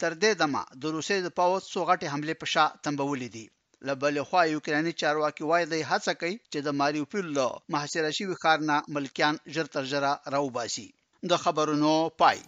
تر 0.05 0.13
دې 0.23 0.33
دمه 0.41 0.63
د 0.85 0.95
روسي 0.99 1.19
د 1.27 1.35
پاوس 1.41 1.63
سوغټي 1.75 2.09
حمله 2.15 2.35
په 2.43 2.47
شا 2.53 2.67
تمبولې 2.85 3.29
دي 3.37 3.47
لبل 3.89 4.17
خو 4.29 4.41
یوکراني 4.55 4.93
چارواکي 5.03 5.45
وایي 5.51 5.67
د 5.73 5.85
هڅه 5.91 6.13
کوي 6.21 6.35
چې 6.53 6.59
د 6.69 6.79
ماریوپول 6.81 7.27
له 7.39 7.47
محاصره 7.75 8.11
شوی 8.19 8.37
ښار 8.45 8.59
نه 8.71 8.77
ملکیان 8.95 9.35
ژر 9.59 9.67
تر 9.75 9.83
ژره 9.93 10.13
راوباسي 10.37 10.87
د 11.31 11.45
خبرونو 11.45 11.93
پای 12.23 12.39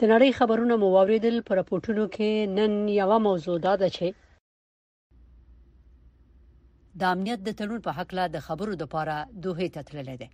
د 0.00 0.02
نړۍ 0.12 0.30
خبرونه 0.38 0.74
مو 0.82 0.88
واوریدل 0.96 1.36
پر 1.48 1.54
راپورټونو 1.60 2.02
کې 2.14 2.30
نن 2.56 2.72
یو 3.00 3.12
موضوع 3.26 3.56
دا 3.66 3.72
ده 3.82 3.88
چې 3.96 4.06
د 7.00 7.14
امنیت 7.14 7.40
د 7.46 7.50
تړون 7.60 7.80
په 7.86 7.90
حق 7.98 8.10
لا 8.18 8.24
د 8.34 8.44
خبرو 8.48 8.72
د 8.82 8.90
پاره 8.96 9.16
دوه 9.46 9.66
ته 9.76 9.80
تللې 9.88 10.16
ده 10.22 10.28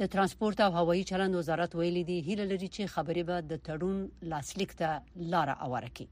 د 0.00 0.12
ترانسپورت 0.14 0.58
او 0.66 0.70
هوایي 0.80 1.04
چلند 1.10 1.34
وزارت 1.42 1.72
ویلي 1.78 2.02
دی 2.10 2.18
هیله 2.26 2.44
لري 2.52 2.68
چې 2.76 2.92
خبرې 2.94 3.22
به 3.28 3.36
د 3.50 3.54
تړون 3.68 3.96
لاسلیک 4.32 4.70
ته 4.80 4.88
لار 5.32 5.48
اواره 5.64 5.90
کړي 5.96 6.08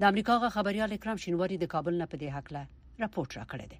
د 0.00 0.12
امریکا 0.12 0.34
غ 0.42 0.58
خبريال 0.58 0.90
اکرام 0.96 1.16
شینواری 1.24 1.56
د 1.62 1.72
کابل 1.74 1.94
نه 2.02 2.06
په 2.12 2.16
دې 2.22 2.28
حق 2.36 2.46
لا 2.56 2.62
راپورټ 3.02 3.30
راکړی 3.40 3.66
دی 3.72 3.78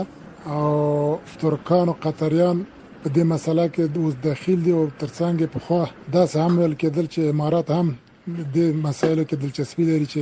او 0.55 0.67
ترکان 1.41 1.85
او 1.91 1.97
قطریان 2.05 2.57
په 3.01 3.07
دې 3.15 3.23
مسله 3.33 3.63
کې 3.73 3.83
اوس 4.03 4.15
داخل 4.29 4.57
دي 4.65 4.71
او 4.79 4.83
ترڅنګ 5.01 5.35
په 5.55 5.59
خو 5.65 5.79
دا 6.15 6.23
هم 6.45 6.53
ول 6.61 6.73
کېدل 6.81 7.05
چې 7.13 7.19
امارات 7.33 7.67
هم 7.77 7.87
د 8.55 8.57
مسایلو 8.87 9.23
کې 9.29 9.35
دلچسپي 9.43 9.83
لري 9.91 10.07
چې 10.13 10.21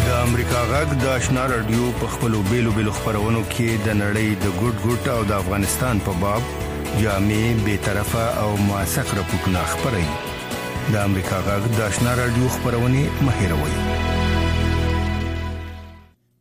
د 0.06 0.16
امریکا 0.28 0.62
غږ 0.72 0.88
د 1.02 1.12
آشنا 1.16 1.44
رادیو 1.54 1.90
په 2.00 2.12
خپلو 2.14 2.42
بیلو 2.52 2.74
بیلو 2.78 2.96
خبرونو 3.00 3.42
کې 3.50 3.84
د 3.88 4.00
نړۍ 4.02 4.28
د 4.44 4.46
ګډ 4.60 4.74
ګډ 4.86 5.04
او 5.16 5.22
د 5.30 5.32
افغانستان 5.42 6.04
په 6.06 6.18
باب 6.24 6.96
جامع 7.04 7.42
بے 7.68 7.76
طرفه 7.88 8.26
او 8.44 8.50
موثق 8.70 9.14
راپورونه 9.20 9.64
خبري 9.74 10.06
د 10.10 11.00
امریکا 11.08 11.42
غږ 11.48 11.62
د 11.78 11.88
آشنا 11.90 12.16
رادیو 12.24 12.52
خبرونه 12.58 13.24
مهیروي 13.28 14.05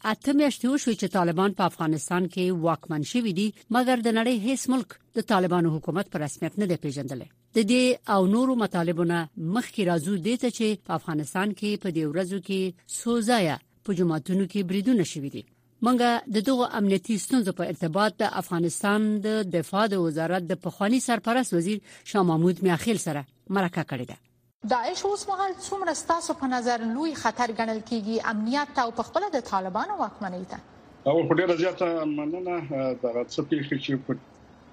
اته 0.10 0.34
میاشتې 0.40 0.68
وشوي 0.72 0.94
چې 1.02 1.12
طالبان 1.14 1.54
په 1.60 1.68
افغانستان 1.72 2.26
کې 2.34 2.44
واکمن 2.66 3.06
شوي 3.12 3.32
دي 3.38 3.46
مګر 3.76 4.04
د 4.08 4.10
نړۍ 4.18 4.36
هیڅ 4.50 4.62
ملک 4.74 4.92
د 5.20 5.26
طالبانو 5.32 5.72
حکومت 5.76 6.12
پر 6.16 6.22
رسمیت 6.24 6.60
نه 6.64 6.72
دی 6.72 6.78
پیژندلی 6.84 7.26
د 7.28 7.60
دې 7.72 7.84
او 8.16 8.20
نورو 8.34 8.56
مطالبونو 8.64 9.20
مخکې 9.56 9.82
راځو 9.90 10.14
دي 10.28 10.36
چې 10.58 10.84
په 10.90 10.98
افغانستان 11.00 11.56
کې 11.60 11.82
په 11.86 11.96
دې 11.96 12.04
ورځو 12.12 12.38
کې 12.50 12.94
سوزایا 13.00 13.58
په 13.90 13.98
جماعتونو 14.02 14.46
کې 14.52 14.70
بریدونه 14.74 15.08
شوي 15.14 15.32
دي 15.38 15.44
منګه 15.46 16.34
د 16.36 16.46
دغه 16.52 16.68
امنیتي 16.82 17.18
ستونزو 17.26 17.56
په 17.62 17.72
ارتباط 17.74 18.20
د 18.24 18.30
افغانستان 18.44 19.10
د 19.26 19.42
دفاع 19.58 19.86
د 19.96 20.06
وزارت 20.06 20.50
د 20.54 20.62
پخوانی 20.68 21.02
سرپرست 21.08 21.58
وزیر 21.58 21.84
شاه 22.14 22.28
محمود 22.32 22.64
میاخیل 22.70 23.04
سره 23.10 23.26
مرکه 23.60 23.88
کړې 23.96 24.14
ده 24.14 24.25
داعش 24.70 25.06
اوس 25.06 25.24
مهال 25.30 25.52
څومره 25.70 25.94
ستاسو 26.02 26.34
په 26.38 26.48
نظر 26.54 26.84
لوی 26.94 27.12
خطر 27.24 27.52
ګڼل 27.58 27.82
کیږي 27.90 28.30
امنیت 28.32 28.72
ته 28.78 28.82
او 28.86 28.94
په 29.00 29.04
خپل 29.08 29.26
د 29.36 29.42
طالبانو 29.50 29.98
واکمنۍ 30.00 30.48
ته 30.54 31.14
او 31.14 31.24
په 31.32 31.36
ډیره 31.42 31.58
زیاته 31.58 32.06
مننه 32.14 32.56
دا 32.70 33.12
څه 33.34 33.44
پیښې 33.52 33.76
چې 33.84 34.00
په 34.08 34.16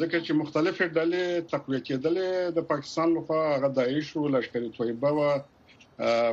ځکه 0.00 0.16
چې 0.26 0.32
مختلفې 0.42 0.86
ډلې 0.96 1.24
تقویه 1.52 1.80
کېدلې 1.88 2.30
د 2.56 2.66
پاکستان 2.72 3.08
لخوا 3.18 3.42
غدایش 3.62 4.08
او 4.22 4.24
لشکري 4.34 4.70
طیبه 4.78 5.10
و 5.18 5.20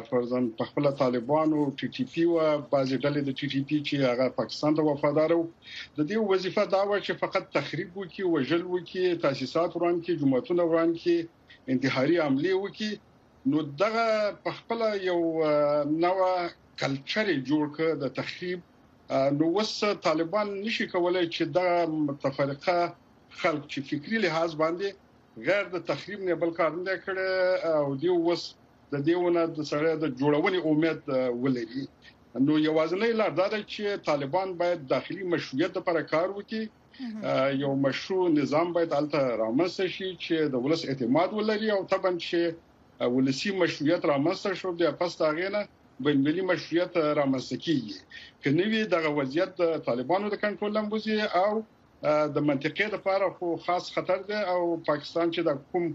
فرزن 0.09 0.45
په 0.61 0.67
خپل 0.71 0.89
طالبانو 1.01 1.59
ټي 1.81 1.87
ټي 1.97 2.03
پی 2.15 2.23
او 2.31 2.39
بعضي 2.73 2.97
ډلې 3.03 3.21
د 3.25 3.31
ټي 3.39 3.47
ټي 3.53 3.61
پی 3.69 3.77
چې 3.87 3.95
هغه 4.13 4.25
پاکستان 4.39 4.75
ته 4.79 4.87
وفادار 4.89 5.31
وو 5.35 5.45
د 5.45 5.99
دې 5.99 6.25
وظیفه 6.31 6.65
دا 6.73 6.81
و 6.85 6.91
چې 7.05 7.21
فقط 7.23 7.47
تخریب 7.59 7.99
وکي 8.01 8.21
او 8.31 8.33
جل 8.49 8.63
وکي 8.73 9.05
تاسیسات 9.27 9.75
وران 9.77 9.95
کړي 10.01 10.19
جماعتونه 10.25 10.65
وران 10.71 10.91
کړي 10.97 11.71
انتحاري 11.77 12.19
عملي 12.27 12.53
وکي 12.63 12.91
نو 13.53 13.63
دغه 13.83 14.03
په 14.49 14.57
خپل 14.59 14.81
یو 15.05 15.21
نوې 15.29 16.51
کلچر 16.83 17.33
جوړ 17.49 17.63
کړ 17.75 17.87
د 18.03 18.13
تخریب 18.21 18.59
نو 19.11 19.47
وس 19.55 19.73
طالبان 20.03 20.51
نشي 20.61 20.85
کولای 20.93 21.27
چې 21.35 21.47
دا 21.55 21.71
متفرقه 21.93 22.75
خلک 23.39 23.65
چې 23.71 23.83
فکری 23.89 24.17
لحاظ 24.25 24.53
باندې 24.61 25.47
غیر 25.47 25.65
د 25.73 25.81
تخریب 25.89 26.23
نه 26.29 26.35
بل 26.43 26.53
کار 26.59 26.71
نه 26.85 26.95
کړي 27.07 27.73
او 27.79 27.95
دی 28.03 28.13
وس 28.27 28.45
د 28.93 29.03
دیونه 29.09 29.43
د 29.57 29.67
سره 29.71 29.95
د 30.03 30.11
جوړونې 30.21 30.61
امید 30.71 31.43
ولري 31.43 31.83
نو 32.47 32.59
یوازنۍ 32.67 33.11
لار 33.23 33.35
دا 33.41 33.47
ده 33.55 33.59
چې 33.73 34.05
طالبان 34.11 34.55
باید 34.63 34.87
داخلي 34.95 35.27
مشروعیت 35.35 35.77
لپاره 35.81 36.05
کار 36.13 36.27
وکړي 36.37 37.59
یو 37.63 37.73
مشروع 37.87 38.29
نظام 38.39 38.73
باید 38.79 38.97
البته 39.01 39.37
رامنځته 39.43 39.89
شي 39.97 40.09
چې 40.13 40.55
د 40.55 40.65
ولس 40.67 40.85
اعتماد 40.87 41.37
ولري 41.41 41.73
او 41.77 41.83
طبعا 41.95 42.15
چې 42.29 43.11
ولسی 43.19 43.55
مشروعیت 43.65 44.11
رامنځته 44.13 44.59
شو 44.63 44.73
د 44.83 44.97
پښتاغینه 45.03 45.67
بین‌المللي 46.03 46.41
مشروعیت 46.53 46.97
رامنځته 47.19 47.57
کیږي 47.65 48.43
کله 48.43 48.67
وی 48.71 48.85
دغه 48.93 49.13
وضعیت 49.19 49.57
د 49.63 49.73
طالبانو 49.89 50.29
د 50.35 50.39
کنټرول 50.43 50.75
لمبوزي 50.77 51.17
او 51.23 51.63
د 52.37 52.45
منطقې 52.49 52.87
لپاره 52.93 53.33
خو 53.39 53.55
خاص 53.65 53.89
خطر 53.97 54.23
دی 54.29 54.39
او 54.55 54.61
پاکستان 54.87 55.33
چې 55.33 55.49
د 55.49 55.59
کوم 55.73 55.91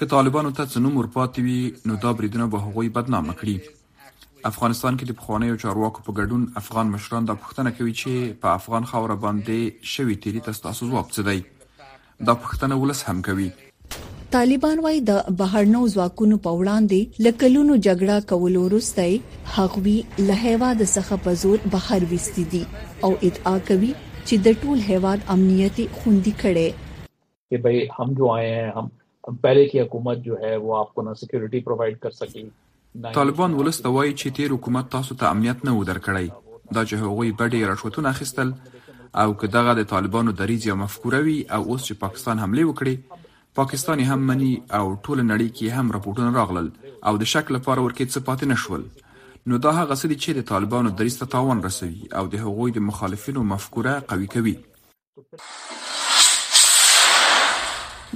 که 0.00 0.06
طالبانو 0.14 0.50
ته 0.58 0.66
څنوم 0.74 0.98
ورپاتې 0.98 1.40
وي 1.46 1.60
نو 1.92 1.96
دا 2.04 2.12
بریدونه 2.18 2.46
به 2.56 2.66
هغوی 2.66 2.88
بدنام 2.98 3.32
کړي 3.32 4.44
افغانستان 4.50 4.98
کې 5.00 5.10
د 5.10 5.18
پخوانیو 5.22 5.56
چارواکو 5.64 6.04
په 6.08 6.16
ګډون 6.20 6.46
افغان 6.64 6.92
مشران 6.96 7.28
د 7.32 7.40
پښتنه 7.46 7.74
کوي 7.80 7.94
چې 8.02 8.36
په 8.44 8.52
افغان 8.60 8.88
خاور 8.92 9.14
باندې 9.24 9.90
شوي 9.94 10.18
تیری 10.26 10.44
تاسو 10.50 10.90
ځواب 10.92 11.10
څه 11.16 11.26
دی 11.32 11.40
دا 12.30 12.36
پښتنه 12.44 12.78
ولس 12.84 13.02
هم 13.10 13.18
کوي 13.30 13.50
طالبان 14.34 14.80
وايي 14.82 14.98
د 15.06 15.30
بهرنو 15.38 15.78
ځواکونو 15.92 16.36
په 16.42 16.50
وړاندې 16.58 17.22
لکلونو 17.26 17.76
جګړه 17.86 18.18
کول 18.32 18.58
ورسته 18.60 19.56
حقوی 19.56 19.94
له 20.28 20.36
هیواد 20.42 20.84
څخه 20.96 21.18
په 21.24 21.32
زور 21.40 21.64
بهر 21.72 22.04
وستي 22.12 22.44
دي 22.52 22.60
او 23.08 23.10
ادعا 23.28 23.54
کوي 23.70 23.90
چې 23.94 24.44
د 24.46 24.60
ټول 24.60 24.84
هیواد 24.90 25.26
امنیتي 25.36 25.86
خوندي 25.96 26.34
کړي 26.44 27.08
کہ 27.54 27.62
بھئی 27.64 27.82
ہم 27.98 28.12
جو 28.20 28.30
آئے 28.34 28.54
ہیں 28.60 28.70
ہم 28.76 28.92
پہلے 29.48 29.66
کی 29.72 29.80
حکومت 29.84 30.24
جو 30.30 30.38
ہے 30.44 30.54
وہ 30.66 30.76
آپ 30.84 30.92
کو 30.98 31.08
نہ 31.10 31.16
سکیورٹی 31.22 31.60
پرووائڈ 31.70 31.98
کر 32.06 32.16
سکی 32.22 32.46
طالبان 33.20 33.58
ولسته 33.62 33.96
وایي 33.98 34.14
چې 34.14 34.38
تیر 34.40 34.56
حکومت 34.58 34.94
تاسو 34.98 35.18
ته 35.24 35.36
امنیت 35.38 35.66
نه 35.70 35.76
ودر 35.80 36.02
کړی 36.10 36.76
دا 36.78 36.86
چې 36.90 37.06
هغوی 37.06 37.34
بډې 37.34 37.72
رشوتونه 37.74 38.14
اخیستل 38.14 38.56
او 39.24 39.28
که 39.42 39.54
دغه 39.60 39.78
د 39.82 39.90
طالبانو 39.94 40.36
دریځ 40.42 40.72
یا 40.72 40.80
مفکوره 40.84 41.24
وي 41.30 41.38
او 41.58 41.62
اوس 41.66 41.90
چې 41.90 42.04
پاکستان 42.06 42.44
حمله 42.46 42.68
وکړي 42.70 43.18
پاکستان 43.58 44.00
یې 44.00 44.08
هم 44.10 44.20
مني 44.30 44.50
او 44.80 44.84
ټول 45.04 45.18
نړۍ 45.30 45.48
کې 45.60 45.74
هم 45.78 45.90
راپورټونه 45.94 46.30
راغلل 46.38 46.68
او 47.10 47.14
د 47.22 47.30
شک 47.32 47.48
لپاره 47.56 47.82
ورکه 47.84 48.12
څه 48.12 48.22
پاتې 48.28 48.52
نشول 48.52 49.50
نو 49.52 49.58
دا 49.64 49.72
هغه 49.78 49.94
څه 50.00 50.10
دي 50.12 50.18
چې 50.24 50.38
د 50.38 50.46
طالبانو 50.52 50.92
دریس 51.00 51.16
ته 51.22 51.28
تاوان 51.34 51.62
رسوي 51.66 52.10
او 52.22 52.24
د 52.34 52.44
هغوی 52.46 52.74
د 52.78 52.86
مخالفینو 52.92 53.44
مفکوره 53.52 53.94
قوي 54.14 54.28
کوي 54.36 54.54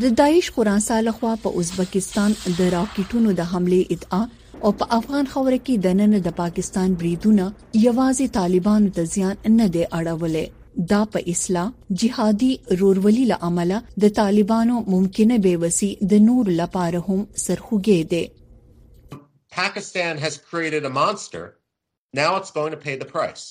د 0.04 0.16
داعش 0.22 0.52
خراسان 0.58 1.02
لخوا 1.10 1.34
په 1.46 1.62
ازبکستان 1.64 2.38
د 2.46 2.74
راکټونو 2.78 3.36
د 3.42 3.50
حمله 3.54 3.82
ادعا 3.98 4.22
او 4.66 4.74
په 4.80 4.92
افغان 5.00 5.32
خوره 5.34 5.58
کې 5.60 5.86
د 5.88 6.00
نن 6.02 6.20
د 6.28 6.34
پاکستان 6.42 6.96
بریدونه 7.04 7.46
یوازې 7.84 8.36
طالبانو 8.40 8.96
ته 8.98 9.08
ځان 9.18 9.54
نه 9.62 9.68
دی 9.76 9.84
اړولې 9.88 10.52
دا 10.76 11.00
په 11.14 11.20
اصلاح 11.30 11.68
جهادي 12.02 12.48
رورولي 12.80 13.24
له 13.32 13.38
عمله 13.48 13.76
د 14.04 14.14
طالبانو 14.18 14.78
ممکنه 14.94 15.38
بیوسی 15.46 15.90
د 16.12 16.24
نور 16.30 16.50
لپاره 16.60 17.02
هم 17.08 17.26
سرخوږی 17.44 18.00
دی 18.14 18.24
Pakistan 19.58 20.18
has 20.24 20.36
created 20.52 20.84
a 20.88 20.90
monster 21.00 21.42
now 22.20 22.30
it's 22.38 22.52
going 22.58 22.72
to 22.76 22.80
pay 22.88 22.96
the 23.02 23.10
price 23.12 23.44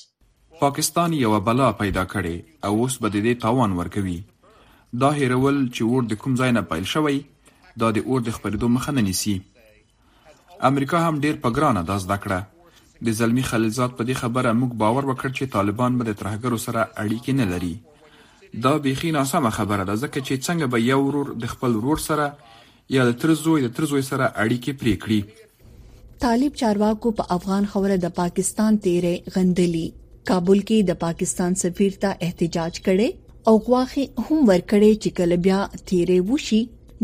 پاکستان 0.61 1.13
یو 1.13 1.39
بلا 1.45 1.71
پیدا 1.83 2.03
کړي 2.15 2.69
او 2.69 2.73
اوس 2.83 2.99
به 3.05 3.15
د 3.17 3.25
دې 3.27 3.41
تاوان 3.41 3.77
ورکوي 3.81 4.19
دا 5.03 5.11
هیرول 5.19 5.61
چې 5.75 5.95
ور 5.95 6.09
د 6.13 6.21
کوم 6.23 6.35
ځای 6.41 6.51
نه 6.57 6.65
پیل 6.73 6.89
شوی 6.95 7.21
دا 7.83 7.91
د 7.91 8.07
اور 8.07 8.27
د 8.27 8.35
خبرېدو 8.39 8.73
مخه 8.77 8.95
نه 8.99 9.07
نیسي 9.11 9.39
امریکا 10.71 11.07
هم 11.07 11.23
ډیر 11.27 11.39
په 11.45 11.57
ګرانه 11.57 11.87
داس 11.93 12.09
دکړه 12.11 12.43
د 13.05 13.15
زلمی 13.19 13.41
خلیلزاد 13.47 13.95
په 13.97 14.03
دې 14.09 14.15
خبره 14.21 14.51
موږ 14.59 14.71
باور 14.83 15.03
وکړ 15.07 15.29
چې 15.37 15.53
طالبان 15.55 15.91
به 16.01 16.09
د 16.09 16.19
ترهګرو 16.21 16.59
سره 16.65 16.81
اړیکې 17.03 17.33
نه 17.39 17.45
لري 17.53 17.73
دا 18.65 18.73
بيخي 18.85 19.11
ناسمه 19.15 19.51
خبره 19.57 19.83
ده 19.89 19.95
ځکه 20.03 20.19
چې 20.27 20.43
څنګه 20.47 20.65
به 20.75 20.79
یو 20.91 20.99
ورور 21.05 21.29
د 21.45 21.53
خپل 21.53 21.71
ورور 21.79 21.99
سره 22.07 22.27
یا 22.97 23.07
د 23.09 23.17
ترزوی 23.23 23.63
د 23.65 23.73
ترزوی 23.79 24.03
سره 24.11 24.25
اړیکې 24.43 24.71
پرې 24.81 24.93
کړي 25.05 26.21
طالب 26.25 26.55
چارواکو 26.61 27.11
په 27.17 27.27
افغان 27.37 27.65
خوره 27.73 27.97
د 28.05 28.13
پاکستان 28.21 28.77
تیرې 28.85 29.35
غندلی 29.37 29.85
کابل 30.31 30.61
کې 30.69 30.89
د 30.91 30.99
پاکستان 31.05 31.57
سفیر 31.63 31.97
ته 32.05 32.13
احتجاج 32.27 32.79
کړي 32.85 33.51
او 33.51 33.55
غواخي 33.67 34.05
هم 34.21 34.39
ورکړي 34.51 35.01
چې 35.01 35.17
کله 35.19 35.41
بیا 35.49 35.59
تیرې 35.73 36.31
وشي 36.31 36.61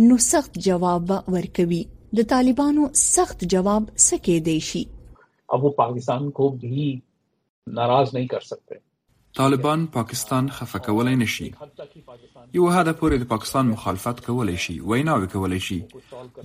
نو 0.09 0.19
سخت 0.29 0.61
جواب 0.69 1.11
ورکوي 1.37 1.81
د 2.19 2.29
طالبانو 2.35 2.87
سخت 3.07 3.43
جواب 3.55 3.91
سکه 4.05 4.37
دی 4.49 4.57
شي 4.69 4.85
अब 5.53 5.61
वो 5.61 5.69
पाकिस्तान 5.77 6.29
को 6.39 6.49
भी 6.63 6.87
नाराज 7.79 8.13
नहीं 8.15 8.27
कर 8.35 8.41
सकते 8.53 8.81
طالبان 9.35 9.87
پاکستان 9.87 10.49
خفه 10.49 10.79
کولای 10.79 11.15
نشي 11.15 11.51
یو 12.53 12.69
هدف 12.69 12.95
پورې 12.99 13.17
د 13.17 13.23
پاکستان 13.33 13.67
مخالفت 13.67 14.25
کولای 14.25 14.57
شي 14.57 14.79
ویناوي 14.79 15.27
کولای 15.27 15.59
شي 15.59 15.79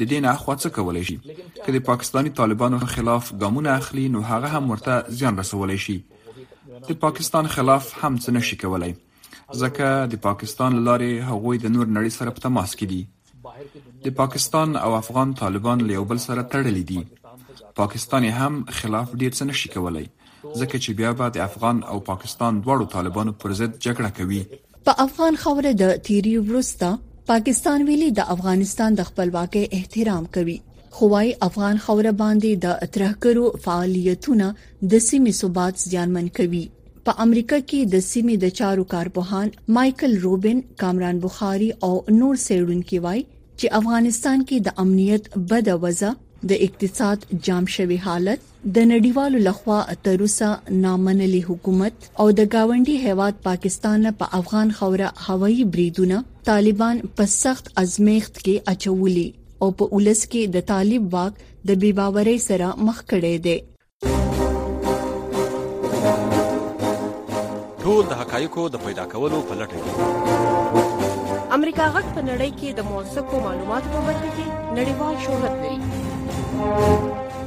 د 0.01 0.03
دین 0.03 0.25
اخوا 0.25 0.57
څه 0.57 0.67
کولای 0.71 1.05
شي 1.05 1.19
که 1.67 1.73
د 1.73 1.79
پاکستانی 1.87 2.31
طالبانو 2.31 2.79
خلاف 2.79 3.33
ګامونه 3.33 3.67
اخلي 3.71 4.09
نو 4.09 4.21
هغه 4.21 4.49
هم 4.49 4.71
ورته 4.71 5.11
زیان 5.11 5.39
رسولای 5.39 5.79
شي 5.79 6.05
د 6.89 6.93
پاکستان 7.05 7.47
خلاف 7.47 8.05
هم 8.05 8.17
څه 8.19 8.29
نشي 8.31 8.57
کولای 8.57 8.95
ځکه 9.53 9.89
د 10.15 10.15
پاکستان 10.17 10.85
لارې 10.85 11.11
هغوی 11.33 11.59
د 11.59 11.67
نور 11.67 11.87
نړۍ 11.87 12.09
سره 12.11 12.31
په 12.31 12.41
تماس 12.41 12.77
کې 12.77 12.85
دي 12.93 13.03
د 14.05 14.09
پاکستان 14.21 14.77
او 14.77 14.95
افغان 14.99 15.33
طالبان 15.35 15.79
له 15.87 15.93
یو 15.93 16.05
بل 16.05 16.19
سره 16.19 16.43
تړلي 16.53 16.83
دي 16.91 17.01
پاکستان 17.81 18.25
یې 18.25 18.33
هم 18.41 18.55
خلاف 18.81 19.09
ډیر 19.23 19.33
څه 19.39 19.43
نشي 19.51 19.69
کولای 19.77 20.05
ځکه 20.61 20.77
چې 20.85 20.91
بیا 21.01 21.11
به 21.21 21.27
د 21.37 21.45
افغان 21.49 21.77
او 21.95 21.99
پاکستان 22.11 22.53
دواړو 22.67 22.87
طالبانو 22.95 23.33
پر 23.45 23.51
ضد 23.63 23.73
جګړه 23.85 24.11
کوي 24.19 24.43
په 24.91 25.07
افغان 25.07 25.35
خوره 25.45 25.73
د 25.83 25.93
تیری 26.11 26.35
ورستا 26.51 26.91
پاکستان 27.33 27.79
ویلي 27.91 28.11
د 28.21 28.31
افغانستان 28.37 28.91
د 29.01 29.11
خپلواکۍ 29.11 29.65
احترام 29.81 30.25
کوي 30.39 30.57
خوای 30.97 31.31
افغان 31.49 31.77
خوره 31.85 32.13
باندې 32.23 32.65
د 32.65 32.79
اترهکرو 32.89 33.47
فعالیتونه 33.69 34.49
د 34.59 35.05
سیمې 35.07 35.39
ثبات 35.43 35.85
زیانمن 35.85 36.29
کوي 36.41 36.65
په 37.07 37.23
امریکا 37.27 37.57
کې 37.63 37.95
د 37.95 38.05
سیمې 38.09 38.43
د 38.45 38.55
چارو 38.59 38.85
کارپوهان 38.93 39.51
مايكل 39.79 40.15
روبن 40.27 40.61
کامران 40.83 41.19
بخاري 41.25 41.73
او 41.89 41.93
نور 42.21 42.39
سیډون 42.45 42.85
کې 42.91 43.09
وای 43.09 43.25
چې 43.25 43.75
افغانستان 43.81 44.47
کې 44.47 44.69
د 44.69 44.85
امنیت 44.85 45.35
بد 45.53 45.69
وضع 45.83 46.13
د 46.51 46.57
اقتصاد 46.65 47.25
جام 47.47 47.67
شوی 47.75 47.97
حالت 48.07 48.41
د 48.79 48.87
نړیوالو 48.93 49.39
لخوا 49.49 49.79
تروسا 50.09 50.49
نامنلي 50.85 51.41
حکومت 51.49 51.95
او 52.21 52.27
د 52.41 52.49
گاونډي 52.55 52.97
هیواد 53.07 53.35
پاکستان 53.49 54.05
په 54.23 54.27
افغان 54.41 54.69
خوره 54.81 55.09
هوایي 55.29 55.65
بریدونه 55.77 56.19
طالبان 56.51 57.03
په 57.21 57.31
سخت 57.37 57.71
ازمیخت 57.85 58.35
کې 58.41 58.77
اچولي 58.77 59.27
او 59.63 59.69
په 59.83 59.99
اولس 59.99 60.23
کې 60.25 60.57
د 60.57 60.67
طالب 60.73 61.13
واک 61.19 61.35
د 61.71 61.81
بیباورۍ 61.83 62.37
سره 62.49 62.69
مخ 62.89 62.99
کړي 63.15 63.45
دي 63.47 63.59
ټول 67.85 68.03
د 68.13 68.19
حقایقو 68.25 68.67
د 68.77 68.85
پیدا 68.89 69.05
کولو 69.15 69.41
په 69.53 69.61
لټه 69.63 69.87
کې 69.87 70.93
امریکا 71.57 71.85
غټ 71.95 72.07
په 72.15 72.21
نړۍ 72.31 72.51
کې 72.59 72.69
د 72.79 72.81
موثقو 72.91 73.37
معلوماتو 73.47 73.89
په 73.95 74.01
برخه 74.09 74.29
کې 74.37 74.47
نړیوال 74.79 75.15
شهرت 75.25 75.55
لري 75.63 75.77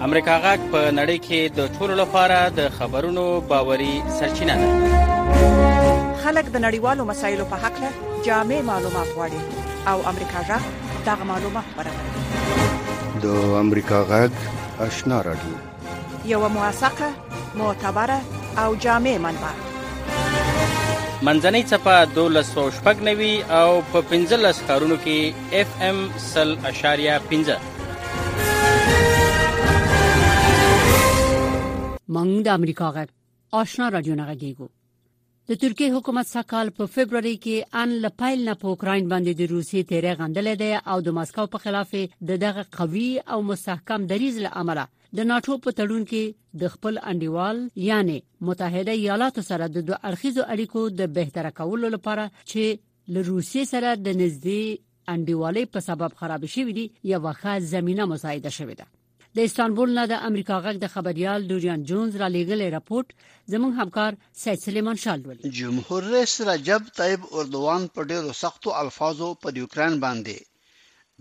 امریکا 0.08 0.36
غټ 0.46 0.62
په 0.76 0.82
نړۍ 1.00 1.18
کې 1.26 1.40
د 1.58 1.60
ټولو 1.80 1.94
لپاره 2.02 2.38
د 2.60 2.70
خبرونو 2.78 3.26
باوري 3.52 3.90
سرچینه 4.22 4.56
ده 4.64 4.72
خلک 6.24 6.46
د 6.52 6.58
نړیوالو 6.66 7.04
مسایلو 7.12 7.46
په 7.56 7.62
حق 7.66 7.82
له 7.88 7.92
جامع 8.30 8.60
معلومات 8.72 9.08
غواړي 9.18 9.42
او 9.92 9.98
امریکا 10.16 10.40
غټ 10.54 11.06
دغه 11.12 11.24
معلومات 11.36 11.68
برابروي 11.82 13.30
د 13.30 13.46
امریکا 13.66 14.04
غټ 14.16 14.66
آشنا 14.90 15.22
راډیو 15.32 16.34
یو 16.34 16.44
موثقه 16.58 17.12
معتبره 17.64 18.20
او 18.64 18.70
جامع 18.88 19.18
منبع 19.30 19.54
منځنۍ 21.26 21.62
چپه 21.70 21.94
1290 22.04 23.52
او 23.60 23.70
په 23.92 24.00
15 24.10 24.60
ښارونو 24.66 24.98
کې 25.04 25.18
اف 25.60 25.70
ام 25.82 25.98
0.5 26.18 27.58
مونږ 32.16 32.32
د 32.46 32.48
امریکا 32.58 32.88
غږ 32.98 33.08
آشنا 33.62 33.88
رادیو 33.96 34.20
نه 34.20 34.24
غږیږو 34.30 34.68
د 35.50 35.60
ترکیه 35.64 35.90
حکومت 35.96 36.26
سکهال 36.34 36.68
په 36.78 36.92
فبرवरी 36.94 37.34
کې 37.48 37.58
ان 37.82 37.90
لپایل 38.06 38.40
نه 38.50 38.54
په 38.62 38.74
اوکرين 38.74 39.04
باندې 39.08 39.32
د 39.42 39.52
روسي 39.52 39.84
تیرې 39.92 40.16
غندلې 40.20 40.56
ده 40.62 40.72
او 40.94 40.98
د 41.02 41.08
مسکو 41.20 41.46
په 41.56 41.60
خلاف 41.66 41.92
د 42.30 42.32
دغه 42.46 42.64
قوي 42.80 43.10
او 43.32 43.38
مستحکم 43.52 44.02
دریز 44.14 44.36
لامل 44.48 44.80
د 45.16 45.20
ناتو 45.32 45.54
په 45.66 45.72
تړون 45.80 46.04
کې 46.12 46.24
د 46.62 46.72
خپل 46.74 46.98
انډیوال 47.10 47.58
یعنی 47.90 48.18
متحده 48.48 48.94
ایالاتو 49.04 49.42
سره 49.50 49.66
د 49.76 49.78
دوه 49.90 49.98
اړخیزو 50.10 50.44
اړیکو 50.54 50.82
د 51.00 51.12
بهتره 51.18 51.52
کولو 51.60 51.88
لپاره 51.96 52.26
چې 52.52 52.66
له 53.14 53.20
روسیې 53.32 53.64
سره 53.74 53.90
د 54.06 54.10
نږدې 54.22 54.64
انډیوالۍ 55.14 55.64
په 55.74 55.80
سبب 55.90 56.18
خراب 56.20 56.44
شوې 56.56 56.74
دي 56.78 56.86
یو 57.12 57.20
واخه 57.26 57.54
زمينه 57.74 58.04
مساعده 58.14 58.52
شوې 58.58 58.76
ده 58.80 58.86
د 59.40 59.48
استانبول 59.48 59.90
نه 59.98 60.04
د 60.12 60.20
امریکا 60.30 60.56
غږ 60.66 60.76
د 60.82 60.88
خبريال 60.96 61.40
دوریان 61.52 61.82
جونز 61.90 62.14
را 62.22 62.28
لېګل 62.36 62.60
راپورټ 62.78 63.08
زموږ 63.54 63.72
همکار 63.82 64.12
سید 64.44 64.60
سلیمان 64.68 64.98
شال 65.04 65.20
ولې 65.30 65.56
جمهور 65.60 66.02
رئیس 66.16 66.36
رجب 66.52 66.92
طيب 67.02 67.22
اردوان 67.40 67.88
په 67.96 68.10
ډیرو 68.12 68.34
سختو 68.44 68.76
الفاظو 68.84 69.30
په 69.42 69.58
یوکران 69.62 69.94
باندې 70.06 70.38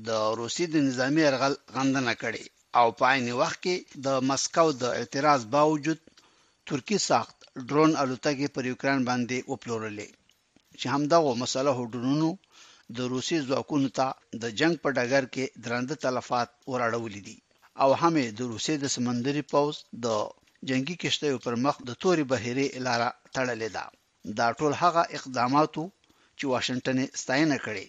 د 0.07 0.39
روسي 0.41 0.67
د 0.75 0.85
نظامی 0.89 1.23
ارغل 1.31 1.55
غندنه 1.79 2.13
کړې 2.23 2.45
او 2.81 2.87
په 2.99 3.05
عین 3.13 3.27
وخت 3.41 3.59
کې 3.65 3.77
د 4.07 4.09
مسکو 4.31 4.67
د 4.83 4.85
اعتراض 5.01 5.41
باوجود 5.55 5.99
ترکی 6.69 6.99
ساخت 7.11 7.37
ډرون 7.69 7.91
الوتکې 8.03 8.49
پر 8.55 8.63
یوکران 8.71 9.01
باندې 9.11 9.37
وپلورلې 9.53 10.09
چې 10.79 10.87
همدغه 10.95 11.31
مسله 11.43 11.71
هډرونو 11.79 12.29
د 12.97 12.99
روسي 13.13 13.39
ځواکونو 13.49 13.89
ته 13.99 14.07
د 14.43 14.45
جنگ 14.59 14.75
په 14.83 14.89
ډګر 14.97 15.25
کې 15.35 15.45
درنده 15.65 15.95
تلفات 16.05 16.49
وراړولې 16.71 17.21
دي 17.29 17.39
او 17.83 17.89
همې 18.03 18.27
د 18.39 18.41
روسي 18.53 18.75
د 18.81 18.85
سمندري 18.97 19.43
پوز 19.53 19.75
د 20.05 20.09
جنگي 20.69 20.97
کشتیو 21.03 21.37
پر 21.45 21.55
مخ 21.65 21.75
د 21.89 21.91
توري 22.03 22.25
بهيري 22.31 22.67
لاره 22.87 23.09
تړلې 23.35 23.69
ده 23.77 23.85
دا 24.39 24.47
ټول 24.59 24.73
هغه 24.83 25.03
اقداماتو 25.17 25.85
چې 26.39 26.45
واشنگټن 26.53 26.99
ستاینه 27.23 27.57
کړې 27.67 27.85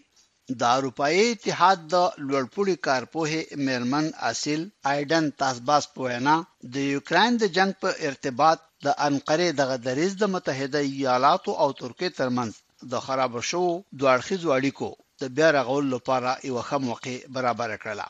د 0.62 0.64
اروپאي 0.80 1.22
اتحاد 1.32 1.80
د 1.94 1.96
لوړپوړي 2.28 2.76
کارپوهې 2.88 3.42
مېرمن 3.66 4.06
اصل 4.32 4.62
ایډن 4.92 5.26
تاسباس 5.42 5.84
په 5.96 6.00
وینا 6.08 6.36
د 6.76 6.88
یوکرين 6.94 7.32
د 7.40 7.44
جنگ 7.58 7.72
په 7.82 7.90
ارتباط 8.10 8.60
د 8.86 8.96
انقره 9.08 9.48
دغه 9.60 9.76
دریز 9.88 10.12
د 10.20 10.24
متحده 10.36 10.82
ایالاتو 10.94 11.52
او 11.64 11.70
ترکیه 11.82 12.12
ترمنځ 12.20 12.52
د 12.92 13.04
خراب 13.08 13.34
شو 13.50 13.64
دوړخیزو 14.00 14.50
اړیکو 14.58 14.90
د 15.26 15.34
بیا 15.36 15.50
رغول 15.58 15.86
لپاره 15.96 16.32
یو 16.50 16.58
ښه 16.68 16.78
موقع 16.88 17.16
برابر 17.36 17.72
کړل 17.84 18.02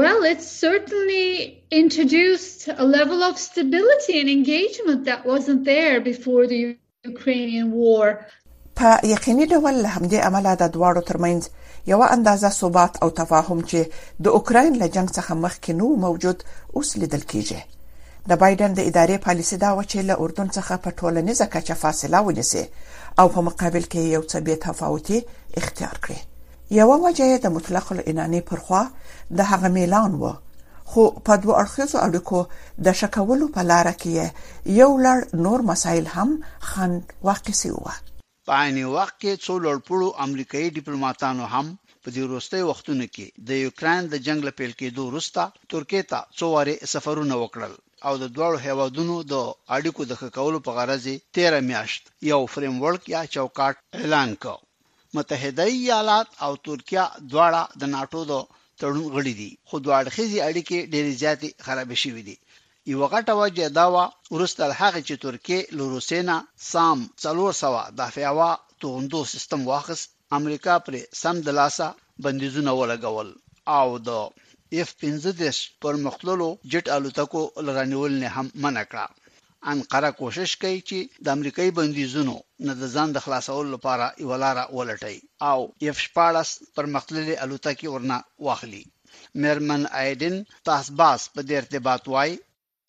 Well, 0.00 0.20
it 0.32 0.40
certainly 0.66 1.26
introduced 1.82 2.60
a 2.84 2.86
level 2.98 3.20
of 3.30 3.42
stability 3.50 4.14
and 4.22 4.28
engagement 4.38 5.00
that 5.08 5.20
wasn't 5.32 5.62
there 5.74 5.96
before 6.12 6.44
the 6.52 6.60
Ukrainian 7.12 7.68
war. 7.84 8.06
په 8.80 8.88
یقیني 9.14 9.44
ډول 9.52 9.74
له 9.84 9.88
همدې 9.96 10.18
عمله 10.26 10.52
د 10.54 10.64
دواړو 10.74 11.00
ترمنځ 11.08 11.42
یو 11.92 12.00
اندازه 12.14 12.48
ثبات 12.60 12.92
او 13.02 13.08
تفاهم 13.20 13.58
چې 13.70 13.80
د 14.24 14.28
اوکرين 14.38 14.74
له 14.82 14.86
جنگ 14.94 15.08
څخه 15.16 15.32
مخکې 15.44 15.70
نو 15.80 15.86
موجود 16.06 16.38
اوس 16.76 16.90
لیدل 17.00 17.22
کیږي 17.32 17.60
د 18.28 18.32
بایدن 18.42 18.70
د 18.74 18.80
ادارې 18.90 19.18
پالیسي 19.26 19.56
دا 19.64 19.70
و 19.78 19.82
چې 19.90 19.98
له 20.08 20.14
اردن 20.24 20.48
څخه 20.56 20.74
په 20.84 20.90
ټولنیزه 20.98 21.44
کچه 21.54 21.74
فاصله 21.82 22.18
ونیسي 22.26 22.64
او 23.18 23.26
په 23.34 23.40
مقابل 23.48 23.84
کې 23.92 24.02
یو 24.16 24.22
څه 24.30 24.38
بې 24.46 24.56
تفاوتي 24.66 25.18
اختیار 25.62 25.96
کړي 26.04 26.20
یو 26.78 26.88
وجه 27.04 27.28
د 27.44 27.54
مطلق 27.58 27.86
الاناني 27.92 28.40
پرخوا 28.48 28.82
د 29.40 29.52
هغه 29.52 29.68
میلان 29.76 30.12
و 30.22 30.32
خو 30.94 31.02
په 31.28 31.34
دوه 31.44 31.54
اړخیزو 31.62 31.98
اړیکو 32.06 32.40
د 32.88 32.98
شکولو 33.02 33.46
په 33.54 33.60
لار 33.70 33.86
کې 34.02 34.16
یو 34.80 34.90
لړ 35.06 35.18
نور 35.46 35.60
مسایل 35.72 36.06
هم 36.16 36.30
خند 36.72 37.02
واقع 37.30 37.54
سي 37.62 37.70
وو 37.76 37.92
په 38.48 38.52
عین 38.62 38.78
وخت 38.96 39.14
کې 39.22 39.40
څو 39.44 39.52
لړپړو 39.66 40.08
امریکایي 40.26 40.74
ډیپلوماټانو 40.78 41.44
هم 41.54 41.66
په 42.02 42.08
دې 42.14 42.22
وروستي 42.26 42.60
وختونو 42.70 43.06
کې 43.14 43.26
د 43.48 43.50
یوکرين 43.64 44.02
د 44.08 44.14
جنگ 44.26 44.40
له 44.48 44.52
پیل 44.58 44.72
کېدو 44.80 45.02
وروسته 45.06 45.40
ترکیه 45.72 46.02
ته 46.10 46.18
څو 46.38 46.46
واره 46.54 46.74
سفرونه 46.92 47.34
وکړل 47.42 47.74
او 48.06 48.12
د 48.22 48.24
دوړو 48.36 48.58
هیوادونو 48.66 49.16
د 49.32 49.34
اړیکو 49.76 50.02
د 50.06 50.12
ښکولو 50.20 50.58
په 50.66 50.70
غرض 50.78 51.04
13 51.38 51.68
میاشت 51.70 52.02
یو 52.32 52.40
فریم 52.54 52.74
ورک 52.84 53.02
یا 53.14 53.22
چوکاټ 53.34 53.74
اعلان 54.00 54.30
کړ 54.42 54.56
متحده 55.16 55.64
ایالات 55.78 56.28
او 56.44 56.52
ترکیه 56.66 57.04
دواړه 57.32 57.62
د 57.80 57.82
ناتو 57.94 58.20
د 58.32 58.34
تړون 58.80 59.06
غړي 59.14 59.34
دي 59.40 59.50
خو 59.68 59.76
دواړه 59.86 60.08
خيزي 60.16 60.38
اړیکې 60.48 60.78
ډېر 60.92 61.06
زیاتې 61.22 61.48
خراب 61.66 61.90
شوې 62.02 62.22
دي 62.28 62.36
یو 62.92 63.02
غټه 63.12 63.32
وجه 63.42 63.64
دا 63.78 63.86
و 63.94 63.96
ورسته 64.34 64.62
هغه 64.82 65.00
چې 65.08 65.14
ترکیه 65.24 65.60
له 65.76 65.84
روسینا 65.94 66.36
سام 66.72 66.98
څلور 67.24 67.50
سوا 67.62 67.82
د 67.98 68.00
فیاوا 68.14 68.50
توغندو 68.80 69.20
سیستم 69.32 69.60
واخست 69.72 70.06
امریکا 70.38 70.74
پر 70.84 70.94
سم 71.22 71.36
دلاسا 71.48 71.88
بندیزونه 72.24 72.72
ولګول 72.80 73.28
او 73.78 73.86
د 74.08 74.78
اف 74.80 74.88
15 75.04 75.62
پر 75.82 75.94
مخللو 76.06 76.50
جټ 76.72 76.86
الوتکو 76.96 77.42
لرانیول 77.66 78.12
نه 78.22 78.28
هم 78.36 78.46
منع 78.64 78.84
کړه 78.90 79.06
انقره 79.72 80.10
کوشش 80.20 80.50
کوي 80.62 80.80
چې 80.88 80.98
د 81.24 81.26
امریکایي 81.36 81.70
بندیزونو 81.78 82.36
نه 82.66 82.72
د 82.80 82.94
ځان 82.94 83.08
د 83.14 83.18
خلاصولو 83.24 83.68
لپاره 83.76 84.06
یو 84.24 84.32
لار 84.44 84.56
ولټي 84.76 85.16
او 85.50 85.58
اف 85.88 85.96
14 86.08 86.74
پر 86.74 86.84
مخللې 86.94 87.34
الوتکې 87.44 87.86
ورنه 87.94 88.18
واخلي 88.46 88.84
مرمن 89.42 89.82
ایدن 90.02 90.34
تاسباس 90.70 91.20
په 91.34 91.40
دې 91.48 91.54
ارتباط 91.62 92.04
وای 92.14 92.32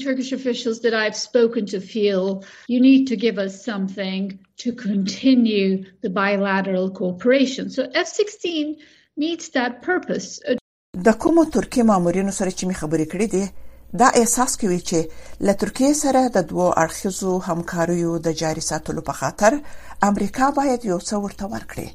Turkish 0.04 0.34
officials 0.34 0.82
that 0.82 0.94
I've 0.94 1.16
spoken 1.16 1.66
to 1.68 1.80
feel 1.80 2.44
you 2.68 2.82
need 2.82 3.08
to 3.08 3.16
give 3.16 3.38
us 3.40 3.64
something 3.64 4.40
to 4.58 4.74
continue 4.74 5.70
the 6.02 6.10
bilateral 6.10 6.92
cooperation. 6.92 7.70
So 7.70 7.82
F 7.94 8.08
16 8.08 8.76
meets 9.18 9.50
that 9.50 9.82
purpose. 9.82 10.40
د 11.04 11.12
کومو 11.14 11.44
ترکی 11.54 11.82
مامورینو 11.84 12.32
سره 12.40 12.50
چې 12.52 12.64
می 12.68 12.76
خبرې 12.82 13.06
کړې 13.12 13.28
دي 13.36 13.44
دا 14.02 14.08
احساس 14.22 14.52
کوي 14.62 14.78
چې 14.90 15.00
له 15.48 15.54
ترکیه 15.64 15.94
سره 16.04 16.22
د 16.38 16.48
دوه 16.54 16.68
اړخیزو 16.84 17.34
همکاریو 17.48 18.12
د 18.28 18.38
جاري 18.44 18.64
ساتلو 18.70 19.02
په 19.10 19.14
خاطر 19.24 19.54
امریکا 20.10 20.48
باید 20.62 20.82
یو 20.92 21.00
څه 21.08 21.14
ورته 21.26 21.46
ورکړي 21.54 21.90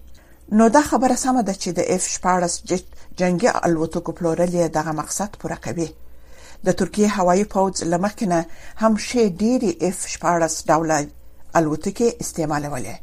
نو 0.60 0.64
دا 0.76 0.82
خبره 0.90 1.16
سمه 1.24 1.42
ده 1.48 1.54
چې 1.62 1.70
د 1.78 1.80
اف 1.94 2.02
14 2.18 3.16
جنگي 3.22 3.50
الوتکو 3.66 4.10
پلورل 4.20 4.52
یې 4.60 4.66
دغه 4.76 4.92
مقصد 5.02 5.30
پوره 5.42 5.58
کوي 5.66 5.88
د 6.66 6.70
ترکیه 6.80 7.08
هوایي 7.16 7.44
پوځ 7.54 7.76
لمخې 7.92 8.26
نه 8.32 8.40
هم 8.82 8.94
شی 9.06 9.22
ډيري 9.40 9.72
اف 9.88 9.96
14 10.14 10.66
ډول 10.72 10.90
الوتکې 11.58 12.08
استعمالولې 12.24 12.96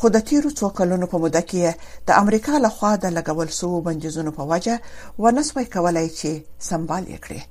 خو 0.00 0.06
د 0.16 0.22
تیرو 0.28 0.50
څو 0.58 0.66
کلونو 0.80 1.06
په 1.14 1.22
موده 1.24 1.42
کې 1.52 1.62
د 2.10 2.20
امریکا 2.24 2.54
له 2.64 2.70
خوا 2.76 2.92
د 3.04 3.16
لګول 3.16 3.50
سوو 3.60 3.80
بندیزونو 3.88 4.30
په 4.38 4.42
وجه 4.52 4.74
ونسوي 5.24 5.66
کولای 5.74 6.04
چې 6.18 6.30
سمبال 6.68 7.04
کړي 7.24 7.42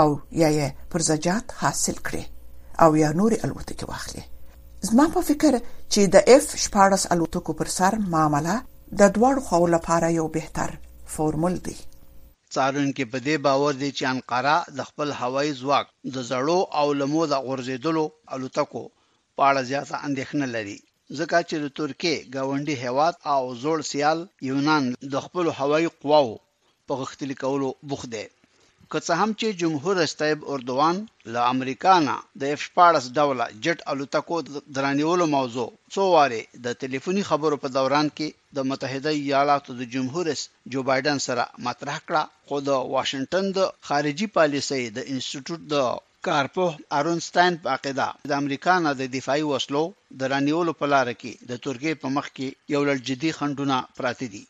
او 0.00 0.06
یا 0.42 0.48
یې 0.58 0.66
پر 0.94 1.00
زجات 1.10 1.46
حاصل 1.62 1.96
کړي 2.06 2.24
او 2.86 2.90
یا 3.02 3.08
نور 3.20 3.32
الوتکې 3.46 3.86
واخلي 3.92 4.24
زما 4.88 5.04
په 5.18 5.28
فکر 5.28 5.52
چې 5.92 6.00
د 6.16 6.34
اف 6.34 6.44
14 6.58 7.14
الوتکو 7.16 7.52
پر 7.62 7.68
سر 7.78 7.94
معاملې 8.12 8.56
د 9.04 9.14
دوړ 9.18 9.36
خو 9.50 9.60
لپاره 9.76 10.08
یو 10.18 10.26
بهتر 10.38 10.68
فورمول 11.16 11.56
دی 11.68 11.76
څارونکي 12.56 13.04
په 13.12 13.18
دې 13.26 13.36
باور 13.46 13.72
دي 13.82 13.90
چې 13.98 14.04
انقره 14.14 14.56
د 14.78 14.80
خپل 14.88 15.08
هوایي 15.20 15.52
ځواک 15.60 15.86
د 16.14 16.16
زړو 16.30 16.60
او 16.80 16.86
لمو 17.00 17.22
د 17.28 17.34
غورځېدلو 17.46 18.04
الوتکو 18.34 18.84
په 19.36 19.42
اړه 19.50 19.60
زیاته 19.70 19.96
اندېښنه 20.06 20.46
لري 20.54 20.78
ځکه 21.18 21.36
چې 21.48 21.56
د 21.60 21.66
ترکیه 21.78 22.16
گاونډي 22.34 22.74
هیواد 22.84 23.14
او 23.34 23.42
زوړ 23.62 23.78
سیال 23.92 24.18
یونان 24.50 24.84
د 25.12 25.14
خپل 25.24 25.46
هوایي 25.58 25.90
قواو 26.02 26.34
په 26.86 26.92
غختلي 27.00 27.36
کولو 27.42 27.68
بوخ 27.90 28.02
دی 28.14 28.26
که 28.90 28.98
څه 29.06 29.12
هم 29.20 29.30
چې 29.40 29.56
جمهور 29.62 29.94
رئیس 30.00 30.14
طيب 30.22 30.38
اردوان 30.54 30.96
له 31.32 31.40
امریکا 31.54 31.94
نه 32.08 32.14
د 32.40 32.42
اف 32.54 32.60
14 32.76 33.16
ډوله 33.18 33.44
جټ 33.64 33.78
الوتکو 33.92 34.36
درانیولو 34.76 35.24
موضوع 35.36 35.68
څو 35.94 36.02
واره 36.14 36.42
د 36.64 36.66
ټلیفوني 36.82 37.22
خبرو 37.30 37.56
په 37.62 37.68
دوران 37.76 38.06
کې 38.16 38.28
د 38.56 38.58
متحده 38.68 39.10
ایالاتو 39.16 39.74
د 39.80 39.82
جمهور 39.94 40.24
رئیس 40.28 40.42
جو 40.72 40.80
بایدن 40.88 41.18
سره 41.26 41.42
مطرح 41.66 41.96
کړه 42.06 42.22
خو 42.46 42.56
د 42.68 42.70
واشنگټن 42.94 43.44
د 43.58 43.68
خارجي 43.88 44.26
پالیسۍ 44.38 44.82
د 44.96 44.98
انسټیټیوټ 45.12 45.60
د 45.74 45.76
کارپوه 46.28 46.70
ارونستاین 46.98 47.52
په 47.62 47.68
عقیده 47.76 48.06
د 48.30 48.34
امریکا 48.42 48.74
نه 48.86 48.90
د 49.00 49.12
دفاعي 49.16 49.44
وسلو 49.52 49.84
د 50.22 50.32
رانیولو 50.32 50.72
په 50.80 50.86
لار 50.92 51.08
کې 51.20 51.32
د 51.50 51.62
ترکیه 51.66 51.94
په 52.02 52.08
مخ 52.16 52.26
کې 52.36 52.48
یو 52.74 52.82
لړ 52.88 52.96
جدي 53.10 53.30
خندونه 53.38 53.78
پراته 53.98 54.28
دي 54.34 54.44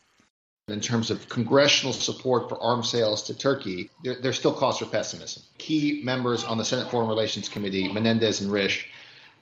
in 0.77 0.83
terms 0.91 1.07
of 1.13 1.17
congressional 1.37 1.95
support 2.07 2.41
for 2.49 2.57
arms 2.71 2.87
sales 2.95 3.21
to 3.27 3.33
Turkey, 3.47 3.79
there, 4.03 4.17
there's 4.23 4.37
still 4.41 4.55
cause 4.61 4.77
for 4.81 4.87
pessimism. 4.97 5.39
Key 5.67 5.81
members 6.11 6.43
on 6.51 6.57
the 6.61 6.67
Senate 6.71 6.87
Foreign 6.91 7.09
Relations 7.15 7.49
Committee, 7.55 7.85
Menendez 7.97 8.37
and 8.43 8.49
Risch, 8.59 8.77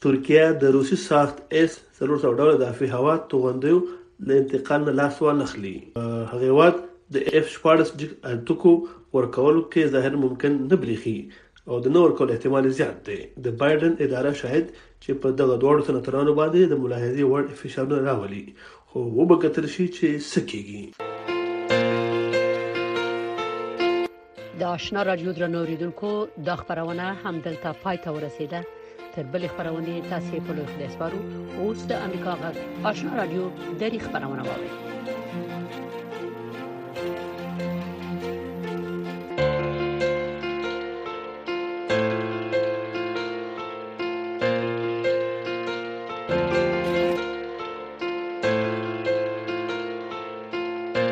ترکیه 0.08 0.52
د 0.66 0.76
روسي 0.80 1.00
ساخت 1.06 1.40
اس 1.62 1.80
300 2.04 2.36
ډالر 2.42 2.62
د 2.66 2.76
افي 2.76 2.92
هوا 2.98 3.16
توغندیو 3.36 3.80
له 3.80 4.44
انتقال 4.44 4.86
نه 4.90 4.98
لاس 5.02 5.24
وانخلي 5.30 5.76
هغه 6.04 6.52
وخت 6.62 6.89
د 7.16 7.22
اف 7.38 7.46
14 7.52 7.88
الټکو 8.32 8.72
ورکولو 9.18 9.62
کې 9.76 9.94
ظاهر 9.94 10.16
ممکن 10.24 10.58
نه 10.72 10.78
بریخي 10.82 11.14
او 11.70 11.80
د 11.86 11.94
نو 11.94 12.02
ورکول 12.04 12.34
احتمال 12.34 12.66
زیات 12.80 12.98
دی 13.10 13.16
د 13.48 13.54
بایدن 13.62 13.94
اداره 14.08 14.34
شاهد 14.42 14.68
چې 14.74 15.22
په 15.24 15.32
دغه 15.42 15.56
دوړو 15.64 15.88
سنترانو 15.88 16.36
باندې 16.40 16.74
د 16.74 16.84
ملاحظه 16.84 17.30
وړ 17.30 17.58
فشارونه 17.62 18.04
راولي 18.10 18.42
خو 18.92 19.02
وبکتر 19.22 19.68
شي 19.76 19.86
چې 20.00 20.08
سکیږي 20.32 20.84
د 24.62 24.64
آشنا 24.74 25.02
رادیو 25.12 25.32
درنوریدونکو 25.42 26.10
د 26.52 26.62
خبرونه 26.64 27.08
همدلته 27.26 27.70
پای 27.88 27.98
ته 28.06 28.10
ورسیده 28.20 28.60
تر 29.18 29.30
بل 29.38 29.50
خبرونه 29.58 29.98
تاسو 30.14 30.46
په 30.50 30.52
لوخ 30.60 30.70
دې 30.74 30.94
سپارو 30.98 31.24
اوس 31.32 31.84
د 31.94 32.06
امریکا 32.10 32.38
غږ 32.46 32.88
آشنا 32.94 33.18
رادیو 33.24 33.50
دری 33.86 34.04
خبرونه 34.08 34.46
واورئ 34.52 34.80